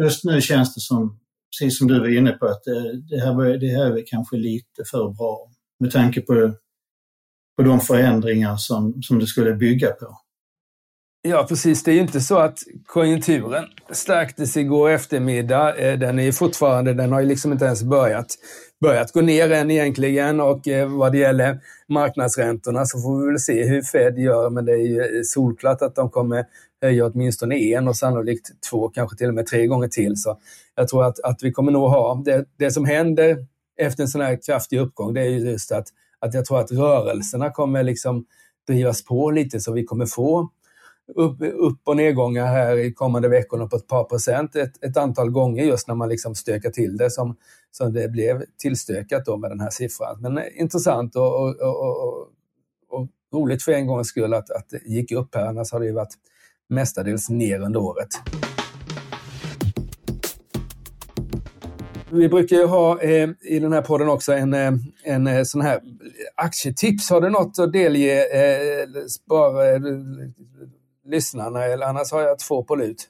Just 0.00 0.24
nu 0.24 0.40
känns 0.40 0.74
det 0.74 0.80
som, 0.80 1.18
precis 1.50 1.78
som 1.78 1.88
du 1.88 2.00
var 2.00 2.16
inne 2.18 2.32
på, 2.32 2.46
att 2.46 2.64
det, 2.64 3.02
det 3.02 3.20
här, 3.20 3.58
det 3.58 3.68
här 3.68 3.98
är 3.98 4.04
kanske 4.06 4.36
lite 4.36 4.84
för 4.90 5.10
bra 5.10 5.50
med 5.80 5.90
tanke 5.90 6.20
på, 6.20 6.52
på 7.56 7.62
de 7.62 7.80
förändringar 7.80 8.56
som, 8.56 9.02
som 9.02 9.18
det 9.18 9.26
skulle 9.26 9.54
bygga 9.54 9.90
på. 9.90 10.16
Ja, 11.22 11.46
precis. 11.48 11.82
Det 11.82 11.90
är 11.90 11.94
ju 11.94 12.00
inte 12.00 12.20
så 12.20 12.38
att 12.38 12.58
konjunkturen 12.86 13.64
stärktes 13.90 14.56
igår 14.56 14.90
eftermiddag. 14.90 15.76
Eh, 15.76 15.98
den 15.98 16.18
är 16.18 16.32
fortfarande, 16.32 16.94
den 16.94 17.12
har 17.12 17.20
ju 17.20 17.26
liksom 17.26 17.52
inte 17.52 17.64
ens 17.64 17.82
börjat 17.82 18.26
börjat 18.80 19.12
gå 19.12 19.20
ner 19.20 19.52
än 19.52 19.70
egentligen 19.70 20.40
och 20.40 20.68
eh, 20.68 20.88
vad 20.88 21.12
det 21.12 21.18
gäller 21.18 21.60
marknadsräntorna 21.88 22.86
så 22.86 23.00
får 23.00 23.20
vi 23.20 23.26
väl 23.26 23.38
se 23.38 23.64
hur 23.64 23.82
Fed 23.82 24.18
gör 24.18 24.50
men 24.50 24.64
det 24.64 24.72
är 24.72 24.86
ju 24.86 25.00
eh, 25.00 25.22
solklart 25.24 25.82
att 25.82 25.94
de 25.94 26.10
kommer 26.10 26.44
höja 26.82 27.06
åtminstone 27.06 27.56
en 27.56 27.88
och 27.88 27.96
sannolikt 27.96 28.50
två, 28.70 28.88
kanske 28.88 29.16
till 29.16 29.28
och 29.28 29.34
med 29.34 29.46
tre 29.46 29.66
gånger 29.66 29.88
till. 29.88 30.16
Så 30.16 30.38
jag 30.74 30.88
tror 30.88 31.04
att, 31.04 31.20
att 31.20 31.42
vi 31.42 31.52
kommer 31.52 31.72
nog 31.72 31.90
ha, 31.90 32.22
det, 32.24 32.44
det 32.56 32.70
som 32.70 32.84
händer 32.84 33.46
efter 33.80 34.02
en 34.02 34.08
sån 34.08 34.20
här 34.20 34.38
kraftig 34.46 34.78
uppgång 34.78 35.14
det 35.14 35.20
är 35.20 35.28
ju 35.28 35.38
just 35.38 35.72
att, 35.72 35.86
att 36.18 36.34
jag 36.34 36.44
tror 36.44 36.60
att 36.60 36.72
rörelserna 36.72 37.50
kommer 37.50 37.82
liksom 37.82 38.24
drivas 38.68 39.04
på 39.04 39.30
lite 39.30 39.60
så 39.60 39.72
vi 39.72 39.84
kommer 39.84 40.06
få 40.06 40.48
upp, 41.14 41.36
upp 41.40 41.80
och 41.84 41.96
nedgångar 41.96 42.46
här 42.46 42.76
i 42.76 42.92
kommande 42.92 43.28
veckorna 43.28 43.66
på 43.66 43.76
ett 43.76 43.86
par 43.86 44.04
procent 44.04 44.56
ett, 44.56 44.84
ett 44.84 44.96
antal 44.96 45.30
gånger 45.30 45.64
just 45.64 45.88
när 45.88 45.94
man 45.94 46.08
liksom 46.08 46.34
stökar 46.34 46.70
till 46.70 46.96
det 46.96 47.10
som, 47.10 47.36
som 47.70 47.92
det 47.92 48.08
blev 48.08 48.44
tillstökat 48.58 49.24
då 49.24 49.36
med 49.36 49.50
den 49.50 49.60
här 49.60 49.70
siffran. 49.70 50.20
Men 50.20 50.38
eh, 50.38 50.44
intressant 50.54 51.16
och, 51.16 51.40
och, 51.40 51.60
och, 51.60 52.28
och 52.88 53.08
roligt 53.34 53.62
för 53.62 53.72
en 53.72 53.86
gångs 53.86 54.08
skull 54.08 54.34
att, 54.34 54.50
att 54.50 54.68
det 54.68 54.86
gick 54.86 55.12
upp 55.12 55.34
här, 55.34 55.46
annars 55.46 55.72
har 55.72 55.80
det 55.80 55.86
ju 55.86 55.92
varit 55.92 56.14
mestadels 56.68 57.30
ner 57.30 57.60
under 57.60 57.80
året. 57.80 58.08
Vi 62.12 62.28
brukar 62.28 62.56
ju 62.56 62.66
ha 62.66 63.00
eh, 63.00 63.28
i 63.40 63.58
den 63.58 63.72
här 63.72 63.82
podden 63.82 64.08
också 64.08 64.32
en, 64.32 64.54
eh, 64.54 64.72
en 65.04 65.26
eh, 65.26 65.42
sån 65.42 65.60
här 65.60 65.80
aktietips. 66.34 67.10
Har 67.10 67.20
du 67.20 67.30
något 67.30 67.58
att 67.58 67.72
delge 67.72 68.22
eh, 68.22 68.88
spara, 69.08 69.74
lyssnarna? 71.10 71.64
Eller 71.64 71.86
annars 71.86 72.12
har 72.12 72.22
jag 72.22 72.38
två 72.38 72.64
på 72.64 72.76
lut. 72.76 73.08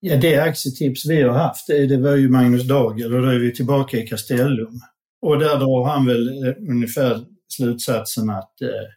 Ja, 0.00 0.16
det 0.16 0.38
aktietips 0.38 1.06
vi 1.06 1.22
har 1.22 1.32
haft, 1.32 1.66
det 1.66 1.96
var 1.96 2.16
ju 2.16 2.28
Magnus 2.28 2.68
Dagel 2.68 3.14
och 3.14 3.22
då 3.22 3.28
är 3.28 3.38
vi 3.38 3.54
tillbaka 3.54 3.96
i 3.96 4.06
Castellum. 4.06 4.80
Och 5.22 5.38
där 5.38 5.58
drar 5.58 5.84
han 5.84 6.06
väl 6.06 6.44
eh, 6.46 6.54
ungefär 6.70 7.24
slutsatsen 7.48 8.30
att 8.30 8.62
eh, 8.62 8.88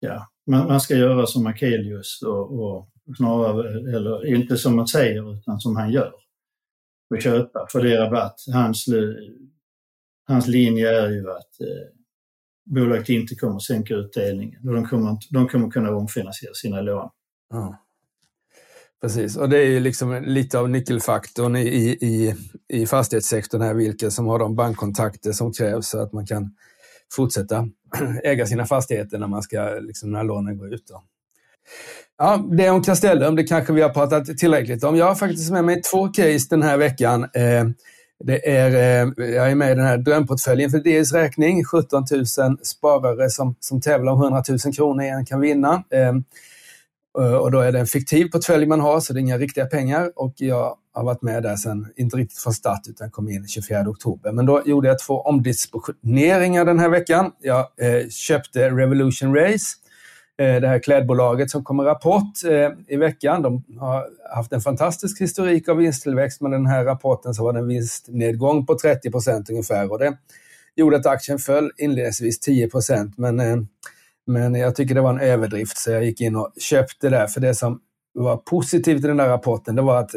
ja, 0.00 0.28
man, 0.46 0.66
man, 0.66 0.80
ska 0.80 0.96
göra 0.96 1.26
som 1.26 1.46
Akelius 1.46 2.22
och, 2.22 2.60
och 2.60 2.88
snarare, 3.16 3.96
eller 3.96 4.26
inte 4.26 4.56
som 4.56 4.76
man 4.76 4.86
säger 4.86 5.38
utan 5.38 5.60
som 5.60 5.76
han 5.76 5.92
gör. 5.92 6.12
Och 7.10 7.22
köpa 7.22 7.66
för 7.72 7.82
det 7.82 7.94
är 7.94 8.00
rabatt. 8.00 8.36
Hans, 8.52 8.88
eh, 8.88 9.14
hans 10.26 10.46
linje 10.46 11.02
är 11.02 11.10
ju 11.10 11.30
att 11.30 11.60
eh, 11.60 12.03
bolaget 12.64 13.08
inte 13.08 13.34
kommer 13.34 13.56
att 13.56 13.62
sänka 13.62 13.94
utdelningen 13.94 14.68
och 14.68 14.74
de 14.74 14.84
kommer, 14.84 15.18
de 15.30 15.48
kommer 15.48 15.70
kunna 15.70 15.90
omfinansiera 15.90 16.54
sina 16.54 16.80
lån. 16.80 17.10
Ja. 17.50 17.80
Precis, 19.00 19.36
och 19.36 19.48
det 19.48 19.58
är 19.58 19.66
ju 19.66 19.80
liksom 19.80 20.22
lite 20.22 20.58
av 20.58 20.70
nyckelfaktorn 20.70 21.56
i, 21.56 21.68
i, 22.00 22.34
i 22.68 22.86
fastighetssektorn 22.86 23.60
här, 23.60 23.74
vilka 23.74 24.10
som 24.10 24.26
har 24.26 24.38
de 24.38 24.56
bankkontakter 24.56 25.32
som 25.32 25.52
krävs 25.52 25.88
så 25.88 26.02
att 26.02 26.12
man 26.12 26.26
kan 26.26 26.54
fortsätta 27.12 27.68
äga 28.24 28.46
sina 28.46 28.66
fastigheter 28.66 29.18
när 29.18 29.26
man 29.26 29.42
ska, 29.42 29.78
liksom 29.80 30.12
när 30.12 30.24
lånen 30.24 30.58
går 30.58 30.74
ut. 30.74 30.86
Då. 30.86 31.02
Ja, 32.18 32.48
det 32.50 32.70
om 32.70 32.82
Castellum, 32.82 33.36
det 33.36 33.44
kanske 33.44 33.72
vi 33.72 33.82
har 33.82 33.88
pratat 33.88 34.38
tillräckligt 34.38 34.84
om. 34.84 34.96
Jag 34.96 35.06
har 35.06 35.14
faktiskt 35.14 35.52
med 35.52 35.64
mig 35.64 35.82
två 35.82 36.08
case 36.08 36.46
den 36.50 36.62
här 36.62 36.76
veckan. 36.76 37.22
Eh, 37.34 37.64
det 38.24 38.50
är, 38.50 38.70
eh, 38.70 39.26
jag 39.34 39.50
är 39.50 39.54
med 39.54 39.72
i 39.72 39.74
den 39.74 39.86
här 39.86 39.98
drömportföljen 39.98 40.70
för 40.70 40.78
DIs 40.78 41.12
räkning. 41.12 41.64
17 41.64 42.04
000 42.10 42.26
sparare 42.62 43.30
som, 43.30 43.54
som 43.60 43.80
tävlar 43.80 44.12
om 44.12 44.22
100 44.22 44.42
000 44.48 44.74
kronor 44.74 45.02
igen 45.02 45.26
kan 45.26 45.40
vinna. 45.40 45.84
Ehm, 45.90 46.24
eh, 47.18 47.34
och 47.34 47.50
då 47.50 47.60
är 47.60 47.72
det 47.72 47.78
en 47.78 47.86
fiktiv 47.86 48.30
portfölj 48.30 48.66
man 48.66 48.80
har, 48.80 49.00
så 49.00 49.12
det 49.12 49.18
är 49.18 49.20
inga 49.20 49.38
riktiga 49.38 49.66
pengar. 49.66 50.12
Och 50.16 50.34
jag 50.36 50.76
har 50.92 51.04
varit 51.04 51.22
med 51.22 51.42
där 51.42 51.56
sen, 51.56 51.86
inte 51.96 52.16
riktigt 52.16 52.38
från 52.38 52.52
start, 52.52 52.80
utan 52.88 53.10
kom 53.10 53.28
in 53.28 53.48
24 53.48 53.88
oktober. 53.88 54.32
Men 54.32 54.46
då 54.46 54.62
gjorde 54.66 54.88
jag 54.88 54.98
två 54.98 55.20
omdisponeringar 55.20 56.64
den 56.64 56.78
här 56.78 56.88
veckan. 56.88 57.30
Jag 57.40 57.58
eh, 57.58 58.08
köpte 58.08 58.70
Revolution 58.70 59.34
Race, 59.34 59.66
Eh, 60.38 60.60
det 60.60 60.68
här 60.68 60.78
klädbolaget 60.78 61.50
som 61.50 61.64
kommer 61.64 61.84
rapport 61.84 62.44
eh, 62.44 62.70
i 62.86 62.96
veckan. 62.96 63.42
De 63.42 63.64
har 63.78 64.06
haft 64.34 64.52
en 64.52 64.60
fantastisk 64.60 65.20
historik 65.20 65.68
av 65.68 65.76
vinsttillväxt, 65.76 66.40
men 66.40 66.50
den 66.50 66.66
här 66.66 66.84
rapporten 66.84 67.34
så 67.34 67.44
var 67.44 67.52
det 67.52 67.58
en 67.58 67.68
vinstnedgång 67.68 68.66
på 68.66 68.78
30 68.78 69.10
procent 69.10 69.50
ungefär. 69.50 69.92
Och 69.92 69.98
det 69.98 70.16
gjorde 70.76 70.96
att 70.96 71.06
aktien 71.06 71.38
föll 71.38 71.70
inledningsvis 71.78 72.40
10 72.40 72.70
procent, 72.70 73.18
men 73.18 73.40
eh, 73.40 73.56
men 74.26 74.54
jag 74.54 74.76
tycker 74.76 74.94
det 74.94 75.00
var 75.00 75.10
en 75.10 75.20
överdrift 75.20 75.78
så 75.78 75.90
jag 75.90 76.04
gick 76.04 76.20
in 76.20 76.36
och 76.36 76.52
köpte 76.60 77.08
där 77.08 77.26
För 77.26 77.40
det 77.40 77.54
som 77.54 77.80
var 78.14 78.36
positivt 78.36 79.04
i 79.04 79.06
den 79.06 79.16
där 79.16 79.28
rapporten 79.28 79.74
det 79.74 79.82
var 79.82 80.00
att 80.00 80.10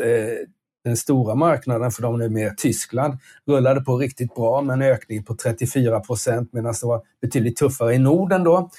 den 0.84 0.98
stora 0.98 1.36
marknaden 1.36 1.92
för 1.92 2.02
dem 2.02 2.20
numera, 2.20 2.54
Tyskland 2.58 3.18
rullade 3.48 3.82
på 3.82 3.98
riktigt 3.98 4.36
bra 4.36 4.62
med 4.62 4.74
en 4.74 4.82
ökning 4.82 5.24
på 5.24 5.36
34 5.36 6.00
procent 6.00 6.54
medan 6.54 6.74
det 6.82 6.88
var 6.88 7.02
betydligt 7.22 7.58
tuffare 7.58 7.94
i 7.94 7.98
Norden 7.98 8.44
då. 8.44 8.70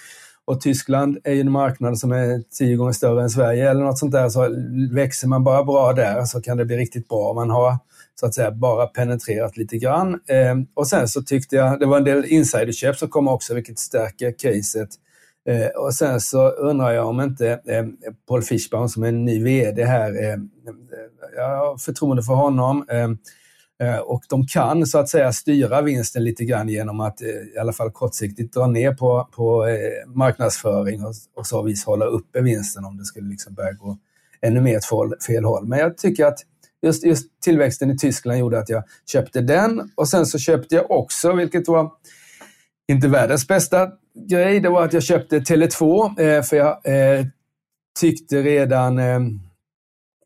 Och 0.49 0.61
Tyskland 0.61 1.19
är 1.25 1.33
ju 1.33 1.41
en 1.41 1.51
marknad 1.51 1.99
som 1.99 2.13
är 2.13 2.43
tio 2.59 2.77
gånger 2.77 2.93
större 2.93 3.23
än 3.23 3.31
Sverige 3.31 3.71
eller 3.71 3.85
något 3.85 3.99
sånt 3.99 4.13
där. 4.13 4.29
Så 4.29 4.49
växer 4.93 5.29
man 5.29 5.45
bara 5.45 5.65
bra 5.65 5.93
där 5.93 6.25
så 6.25 6.41
kan 6.41 6.57
det 6.57 6.65
bli 6.65 6.77
riktigt 6.77 7.09
bra. 7.09 7.33
Man 7.35 7.51
har 7.51 7.79
så 8.21 8.27
att 8.27 8.35
säga 8.35 8.51
bara 8.51 8.87
penetrerat 8.87 9.57
lite 9.57 9.79
grann. 9.79 10.15
Eh, 10.15 10.57
och 10.75 10.89
sen 10.89 11.09
så 11.09 11.23
tyckte 11.23 11.57
jag, 11.57 11.81
det 11.81 11.87
var 11.87 11.97
en 11.97 12.05
del 12.05 12.25
insiderköp 12.25 12.97
som 12.97 13.09
kom 13.09 13.29
också 13.29 13.55
vilket 13.55 13.79
stärker 13.79 14.35
caset. 14.39 14.89
Eh, 15.49 15.67
och 15.67 15.95
sen 15.95 16.21
så 16.21 16.49
undrar 16.49 16.93
jag 16.93 17.09
om 17.09 17.21
inte 17.21 17.49
eh, 17.51 17.87
Paul 18.29 18.43
Fischbaum 18.43 18.89
som 18.89 19.03
är 19.03 19.09
en 19.09 19.25
ny 19.25 19.45
VD 19.45 19.85
här, 19.85 20.11
ehm, 20.25 20.51
eh, 20.67 20.75
jag 21.37 21.49
har 21.49 21.79
förtroende 21.79 22.23
för 22.23 22.35
honom. 22.35 22.85
Ehm, 22.89 23.19
Eh, 23.83 23.99
och 23.99 24.23
de 24.29 24.47
kan 24.47 24.87
så 24.87 24.99
att 24.99 25.09
säga 25.09 25.33
styra 25.33 25.83
vinsten 25.83 26.25
lite 26.25 26.45
grann 26.45 26.69
genom 26.69 27.01
att 27.01 27.23
eh, 27.23 27.29
i 27.29 27.59
alla 27.61 27.73
fall 27.73 27.91
kortsiktigt 27.91 28.55
dra 28.55 28.67
ner 28.67 28.93
på, 28.93 29.29
på 29.33 29.67
eh, 29.67 29.77
marknadsföring 30.07 31.05
och, 31.05 31.15
och 31.37 31.47
så 31.47 31.63
vis 31.63 31.85
hålla 31.85 32.05
uppe 32.05 32.41
vinsten 32.41 32.85
om 32.85 32.97
det 32.97 33.05
skulle 33.05 33.29
liksom 33.29 33.55
börja 33.55 33.73
gå 33.73 33.99
ännu 34.41 34.61
mer 34.61 34.81
åt 34.93 35.25
fel 35.25 35.45
håll. 35.45 35.67
Men 35.67 35.79
jag 35.79 35.99
tycker 35.99 36.27
att 36.27 36.39
just, 36.83 37.05
just 37.05 37.41
tillväxten 37.41 37.91
i 37.91 37.99
Tyskland 37.99 38.39
gjorde 38.39 38.59
att 38.59 38.69
jag 38.69 38.85
köpte 39.07 39.41
den 39.41 39.91
och 39.95 40.09
sen 40.09 40.27
så 40.27 40.39
köpte 40.39 40.75
jag 40.75 40.91
också, 40.91 41.33
vilket 41.33 41.69
var 41.69 41.91
inte 42.89 43.09
världens 43.09 43.49
bästa 43.49 43.89
grej, 44.29 44.61
det 44.61 44.69
var 44.69 44.85
att 44.85 44.93
jag 44.93 45.03
köpte 45.03 45.39
Tele2 45.39 46.21
eh, 46.21 46.43
för 46.43 46.57
jag 46.57 46.69
eh, 46.85 47.27
tyckte 48.01 48.43
redan 48.43 48.99
eh, 48.99 49.21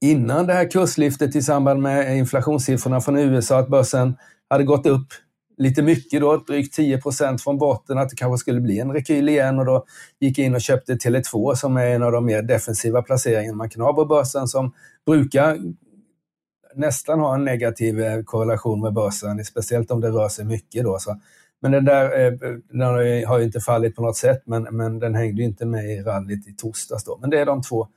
innan 0.02 0.46
det 0.46 0.52
här 0.52 0.70
kurslyftet 0.70 1.36
i 1.36 1.42
samband 1.42 1.82
med 1.82 2.18
inflationssiffrorna 2.18 3.00
från 3.00 3.18
USA 3.18 3.58
att 3.58 3.68
börsen 3.68 4.16
hade 4.50 4.64
gått 4.64 4.86
upp 4.86 5.06
lite 5.56 5.82
mycket 5.82 6.20
då, 6.20 6.36
drygt 6.36 6.74
10 6.74 7.00
procent 7.00 7.42
från 7.42 7.58
botten, 7.58 7.98
att 7.98 8.08
det 8.08 8.16
kanske 8.16 8.40
skulle 8.40 8.60
bli 8.60 8.78
en 8.78 8.92
rekyl 8.92 9.28
igen 9.28 9.58
och 9.58 9.64
då 9.64 9.84
gick 10.20 10.38
jag 10.38 10.46
in 10.46 10.54
och 10.54 10.60
köpte 10.60 10.94
Tele2 10.94 11.54
som 11.54 11.76
är 11.76 11.86
en 11.86 12.02
av 12.02 12.12
de 12.12 12.24
mer 12.24 12.42
defensiva 12.42 13.02
placeringarna 13.02 13.56
man 13.56 13.70
kan 13.70 13.82
ha 13.82 13.94
på 13.94 14.04
börsen 14.04 14.48
som 14.48 14.72
brukar 15.06 15.58
nästan 16.74 17.20
ha 17.20 17.34
en 17.34 17.44
negativ 17.44 18.00
eh, 18.00 18.22
korrelation 18.22 18.80
med 18.80 18.92
börsen, 18.92 19.44
speciellt 19.44 19.90
om 19.90 20.00
det 20.00 20.08
rör 20.08 20.28
sig 20.28 20.44
mycket 20.44 20.84
då. 20.84 20.98
Så 20.98 21.20
men 21.60 21.72
den 21.72 21.84
där 21.84 22.26
eh, 22.26 22.32
den 22.70 22.80
har 23.26 23.38
ju 23.38 23.44
inte 23.44 23.60
fallit 23.60 23.96
på 23.96 24.02
något 24.02 24.16
sätt, 24.16 24.42
men, 24.44 24.62
men 24.62 24.98
den 24.98 25.14
hängde 25.14 25.42
inte 25.42 25.66
med 25.66 25.84
i 25.84 26.00
rallyt 26.00 26.48
i 26.48 26.52
torsdags. 26.52 27.04
Då. 27.04 27.18
Men 27.20 27.30
det 27.30 27.40
är 27.40 27.46
de 27.46 27.62
två 27.62 27.88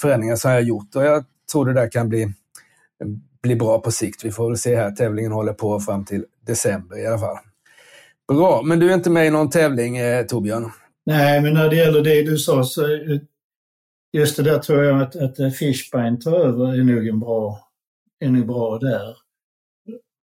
förändringar 0.00 0.36
som 0.36 0.50
jag 0.50 0.58
har 0.58 0.62
gjort 0.62 0.96
och 0.96 1.04
jag 1.04 1.24
tror 1.52 1.66
det 1.66 1.72
där 1.72 1.90
kan 1.90 2.08
bli, 2.08 2.32
bli 3.42 3.56
bra 3.56 3.80
på 3.80 3.90
sikt. 3.90 4.24
Vi 4.24 4.30
får 4.30 4.48
väl 4.48 4.58
se 4.58 4.76
här, 4.76 4.90
tävlingen 4.90 5.32
håller 5.32 5.52
på 5.52 5.80
fram 5.80 6.04
till 6.04 6.24
december 6.46 6.98
i 6.98 7.06
alla 7.06 7.18
fall. 7.18 7.36
Bra, 8.28 8.62
men 8.62 8.78
du 8.78 8.90
är 8.90 8.94
inte 8.94 9.10
med 9.10 9.26
i 9.26 9.30
någon 9.30 9.50
tävling 9.50 9.96
eh, 9.96 10.26
Torbjörn? 10.26 10.70
Nej, 11.06 11.40
men 11.40 11.54
när 11.54 11.68
det 11.70 11.76
gäller 11.76 12.02
det 12.02 12.22
du 12.22 12.38
sa 12.38 12.64
så 12.64 12.82
just 14.12 14.36
det 14.36 14.42
där 14.42 14.58
tror 14.58 14.84
jag 14.84 15.02
att, 15.02 15.16
att 15.16 15.38
eh, 15.38 15.50
Fishbine 15.50 16.20
tar 16.20 16.32
över 16.32 16.78
är 16.78 16.84
nog 16.84 17.08
en 17.08 17.20
bra, 17.20 17.68
är 18.20 18.28
nog 18.28 18.46
bra 18.46 18.78
där. 18.78 19.16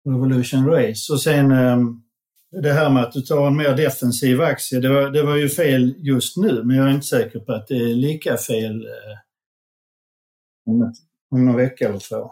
Revolution 0.08 0.66
Race. 0.66 1.12
Och 1.12 1.22
sen 1.22 1.50
ehm, 1.50 2.02
det 2.62 2.72
här 2.72 2.90
med 2.90 3.02
att 3.02 3.12
du 3.12 3.20
tar 3.20 3.46
en 3.46 3.56
mer 3.56 3.76
defensiv 3.76 4.40
aktie, 4.40 4.80
det 4.80 4.88
var, 4.88 5.10
det 5.10 5.22
var 5.22 5.36
ju 5.36 5.48
fel 5.48 5.94
just 5.98 6.36
nu, 6.36 6.62
men 6.64 6.76
jag 6.76 6.86
är 6.86 6.90
inte 6.90 7.06
säker 7.06 7.38
på 7.38 7.52
att 7.52 7.66
det 7.68 7.76
är 7.76 7.94
lika 7.94 8.36
fel 8.36 8.86
eh, 8.86 9.18
om, 11.30 11.44
någon 11.44 11.56
vecka 11.56 11.88
eller 11.88 11.98
två. 11.98 12.30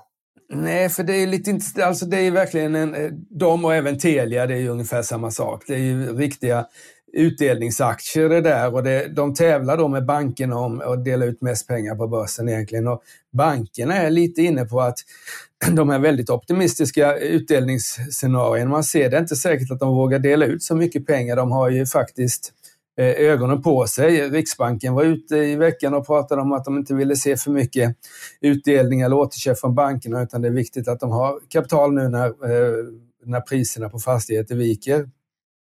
Nej, 0.53 0.89
för 0.89 1.03
det 1.03 1.13
är 1.13 1.27
lite 1.27 1.83
alltså 1.83 2.07
det 2.07 2.17
är 2.17 2.31
verkligen 2.31 2.75
en, 2.75 2.95
eh, 2.95 3.11
de 3.31 3.65
och 3.65 3.75
även 3.75 3.99
Telia, 3.99 4.47
det 4.47 4.55
är 4.55 4.59
ju 4.59 4.69
ungefär 4.69 5.03
samma 5.03 5.31
sak. 5.31 5.65
Det 5.67 5.75
är 5.75 5.79
ju 5.79 6.17
riktiga 6.17 6.67
utdelningsaktier 7.15 8.29
det 8.29 8.41
där 8.41 8.75
och 8.75 8.83
det, 8.83 9.09
de 9.09 9.35
tävlar 9.35 9.77
då 9.77 9.89
med 9.89 10.07
bankerna 10.07 10.57
om 10.57 10.81
att 10.81 11.05
dela 11.05 11.25
ut 11.25 11.41
mest 11.41 11.69
pengar 11.69 11.95
på 11.95 12.09
börsen 12.09 12.49
egentligen. 12.49 12.89
Och 12.89 13.03
bankerna 13.33 13.97
är 13.97 14.11
lite 14.11 14.43
inne 14.43 14.65
på 14.65 14.81
att 14.81 14.99
de 15.73 15.91
är 15.91 15.99
väldigt 15.99 16.31
optimistiska 16.31 17.17
utdelningsscenarierna. 17.17 18.71
Man 18.71 18.85
ser 18.85 19.11
det 19.11 19.19
inte 19.19 19.37
säkert 19.37 19.71
att 19.71 19.81
de 19.81 19.95
vågar 19.95 20.19
dela 20.19 20.47
ut 20.47 20.63
så 20.63 20.77
mycket 20.77 21.07
pengar. 21.07 21.37
De 21.37 21.53
har 21.53 21.71
ju 21.71 21.87
faktiskt 21.87 22.53
Eh, 22.97 23.07
ögonen 23.07 23.63
på 23.63 23.87
sig. 23.87 24.31
Riksbanken 24.31 24.95
var 24.95 25.05
ute 25.05 25.37
i 25.37 25.57
veckan 25.57 25.95
och 25.95 26.07
pratade 26.07 26.43
om 26.43 26.53
att 26.53 26.65
de 26.65 26.77
inte 26.77 26.95
ville 26.95 27.17
se 27.17 27.37
för 27.37 27.51
mycket 27.51 27.97
utdelning 28.41 29.01
eller 29.01 29.17
återköp 29.17 29.61
från 29.61 29.75
bankerna 29.75 30.23
utan 30.23 30.43
det 30.43 30.49
är 30.49 30.53
viktigt 30.53 30.89
att 30.89 31.01
de 31.01 31.11
har 31.11 31.41
kapital 31.49 31.93
nu 31.93 32.09
när, 32.09 32.27
eh, 32.27 32.85
när 33.25 33.41
priserna 33.41 33.89
på 33.89 33.99
fastigheter 33.99 34.55
viker. 34.55 35.01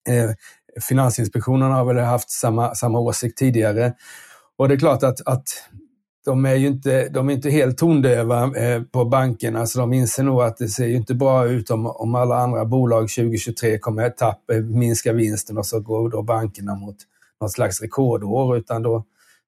Eh, 0.09 0.31
Finansinspektionen 0.81 1.71
har 1.71 1.85
väl 1.85 1.97
haft 1.97 2.29
samma, 2.29 2.75
samma 2.75 2.99
åsikt 2.99 3.37
tidigare. 3.37 3.93
Och 4.57 4.67
det 4.67 4.73
är 4.73 4.79
klart 4.79 5.03
att, 5.03 5.27
att 5.27 5.47
de 6.25 6.45
är 6.45 6.55
ju 6.55 6.67
inte, 6.67 7.09
de 7.09 7.29
är 7.29 7.33
inte 7.33 7.49
helt 7.49 7.77
tondöva 7.77 8.57
eh, 8.57 8.81
på 8.81 9.05
bankerna, 9.05 9.65
så 9.65 9.79
de 9.79 9.93
inser 9.93 10.23
nog 10.23 10.41
att 10.41 10.57
det 10.57 10.67
ser 10.67 10.85
ju 10.85 10.95
inte 10.95 11.15
bra 11.15 11.47
ut 11.47 11.69
om, 11.69 11.85
om 11.85 12.15
alla 12.15 12.35
andra 12.35 12.65
bolag 12.65 13.09
2023 13.09 13.79
kommer 13.79 14.03
att 14.03 14.17
tappa, 14.17 14.53
minska 14.53 15.13
vinsten 15.13 15.57
och 15.57 15.65
så 15.65 15.79
går 15.79 16.09
då 16.09 16.21
bankerna 16.21 16.75
mot 16.75 16.95
något 17.41 17.51
slags 17.51 17.81
rekordår, 17.81 18.57
utan 18.57 18.83
då 18.83 19.03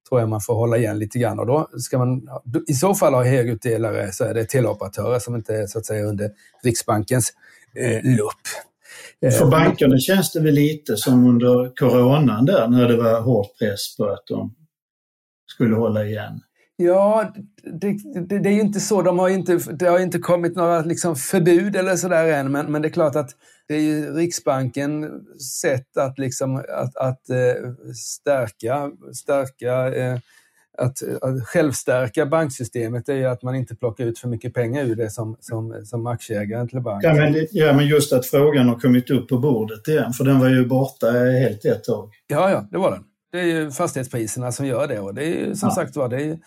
tror 0.10 0.22
jag 0.22 0.30
man 0.30 0.42
får 0.42 0.54
hålla 0.54 0.78
igen 0.78 1.00
lite 1.00 1.20
grann. 1.20 1.40
Och 1.40 1.48
då 1.48 1.70
ska 1.78 1.98
man 1.98 2.22
i 2.68 2.74
så 2.74 2.96
fall 2.96 3.14
ha 3.14 3.24
högutdelare 3.24 4.12
så 4.12 4.24
är 4.24 4.34
det 4.34 4.46
teleoperatörer 4.46 5.20
som 5.20 5.36
inte 5.36 5.56
är 5.56 5.68
så 5.68 5.80
att 5.80 5.86
säga 5.86 6.06
under 6.06 6.30
Riksbankens 6.64 7.34
eh, 7.76 8.04
lupp. 8.04 8.44
För 9.38 9.46
bankerna 9.46 9.98
känns 9.98 10.32
det 10.32 10.40
väl 10.40 10.54
lite 10.54 10.98
som 10.98 11.26
under 11.28 11.76
coronan 11.76 12.46
där 12.46 12.68
när 12.68 12.88
det 12.88 12.98
var 12.98 13.22
hård 13.22 13.46
press 13.60 13.98
på 13.98 14.06
att 14.06 14.24
de 14.28 14.56
skulle 15.48 15.76
hålla 15.76 16.06
igen. 16.06 16.42
Ja, 16.80 17.34
det, 17.64 17.98
det, 18.28 18.40
det, 18.40 18.50
är 18.50 18.54
ju 18.54 18.62
inte 18.62 18.80
så. 18.80 19.02
De 19.02 19.20
har 19.20 19.30
inte, 19.30 19.56
det 19.56 19.86
har 19.86 20.00
inte 20.00 20.20
kommit 20.20 20.56
några 20.56 20.82
liksom 20.82 21.16
förbud 21.16 21.76
eller 21.76 21.96
sådär 21.96 22.28
än, 22.28 22.52
men, 22.52 22.72
men 22.72 22.82
det 22.82 22.88
är 22.88 22.92
klart 22.92 23.16
att 23.16 23.30
det 23.68 23.76
är 23.76 23.80
ju 23.80 24.14
Riksbankens 24.14 25.06
sätt 25.62 25.98
att, 25.98 26.20
liksom, 26.20 26.56
att, 26.56 26.96
att 26.96 27.30
äh, 27.30 27.94
stärka, 27.94 28.92
stärka 29.14 29.96
äh, 29.96 30.18
att, 30.78 30.98
att 31.22 31.44
självstärka 31.48 32.26
banksystemet 32.26 33.10
är 33.10 33.16
ju 33.16 33.26
att 33.26 33.44
man 33.44 33.56
inte 33.56 33.76
plockar 33.76 34.06
ut 34.06 34.20
för 34.20 34.28
mycket 34.28 34.54
pengar 34.54 34.84
ur 34.84 34.96
det 34.96 35.10
som, 35.10 35.38
som, 35.40 35.82
som 35.86 36.08
aktieägaren 36.08 36.68
till 36.68 36.82
banken. 36.82 37.16
Ja 37.16 37.22
men, 37.22 37.48
ja, 37.52 37.74
men 37.74 37.88
just 37.88 38.14
att 38.14 38.26
frågan 38.26 38.70
har 38.70 38.80
kommit 38.80 39.10
upp 39.10 39.30
på 39.30 39.38
bordet 39.38 39.88
igen, 39.88 40.14
för 40.14 40.24
den 40.24 40.40
var 40.40 40.50
ju 40.50 40.66
borta 40.66 41.12
helt 41.12 41.66
ett 41.66 41.84
tag. 41.84 42.10
Ja, 42.28 42.52
ja, 42.52 42.68
det 42.72 42.78
var 42.78 42.92
den. 42.92 43.04
Det 43.32 43.40
är 43.40 43.46
ju 43.46 43.72
fastighetspriserna 43.72 44.52
som 44.52 44.66
gör 44.66 44.88
det 44.88 45.00
och 45.00 45.14
det 45.14 45.24
är 45.24 45.48
ju 45.48 45.56
som 45.56 45.70
ja. 45.70 45.76
sagt 45.76 45.96
var, 45.96 46.10
det 46.10 46.24
är 46.24 46.40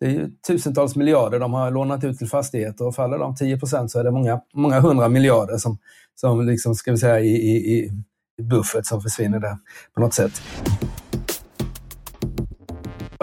det 0.00 0.06
är 0.06 0.10
ju 0.10 0.30
tusentals 0.46 0.96
miljarder 0.96 1.40
de 1.40 1.54
har 1.54 1.70
lånat 1.70 2.04
ut 2.04 2.18
till 2.18 2.28
fastigheter 2.28 2.86
och 2.86 2.94
faller 2.94 3.18
de 3.18 3.34
10% 3.34 3.88
så 3.88 3.98
är 3.98 4.04
det 4.04 4.10
många, 4.10 4.40
många 4.54 4.80
hundra 4.80 5.08
miljarder 5.08 5.56
som, 5.56 5.78
som 6.14 6.46
liksom, 6.46 6.74
ska 6.74 6.90
vi 6.90 6.98
säga, 6.98 7.20
i, 7.20 7.34
i, 7.34 7.90
i 8.38 8.42
buffert 8.42 8.86
som 8.86 9.00
försvinner 9.02 9.38
där 9.38 9.56
på 9.94 10.00
något 10.00 10.14
sätt. 10.14 10.42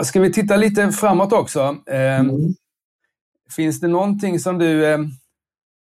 Ska 0.04 0.20
vi 0.20 0.34
titta 0.34 0.56
lite 0.56 0.92
framåt 0.92 1.34
också? 1.34 1.60
Eh, 1.88 2.20
mm. 2.20 2.54
Finns 3.56 3.80
det 3.80 3.88
någonting 3.88 4.40
som 4.40 4.58
du, 4.58 4.86
eh, 4.86 5.00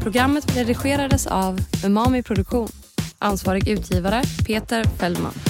Programmet 0.01 0.57
redigerades 0.57 1.27
av 1.27 1.59
Umami 1.85 2.23
Produktion. 2.23 2.69
Ansvarig 3.19 3.69
utgivare 3.69 4.23
Peter 4.47 4.85
Fellman. 4.85 5.50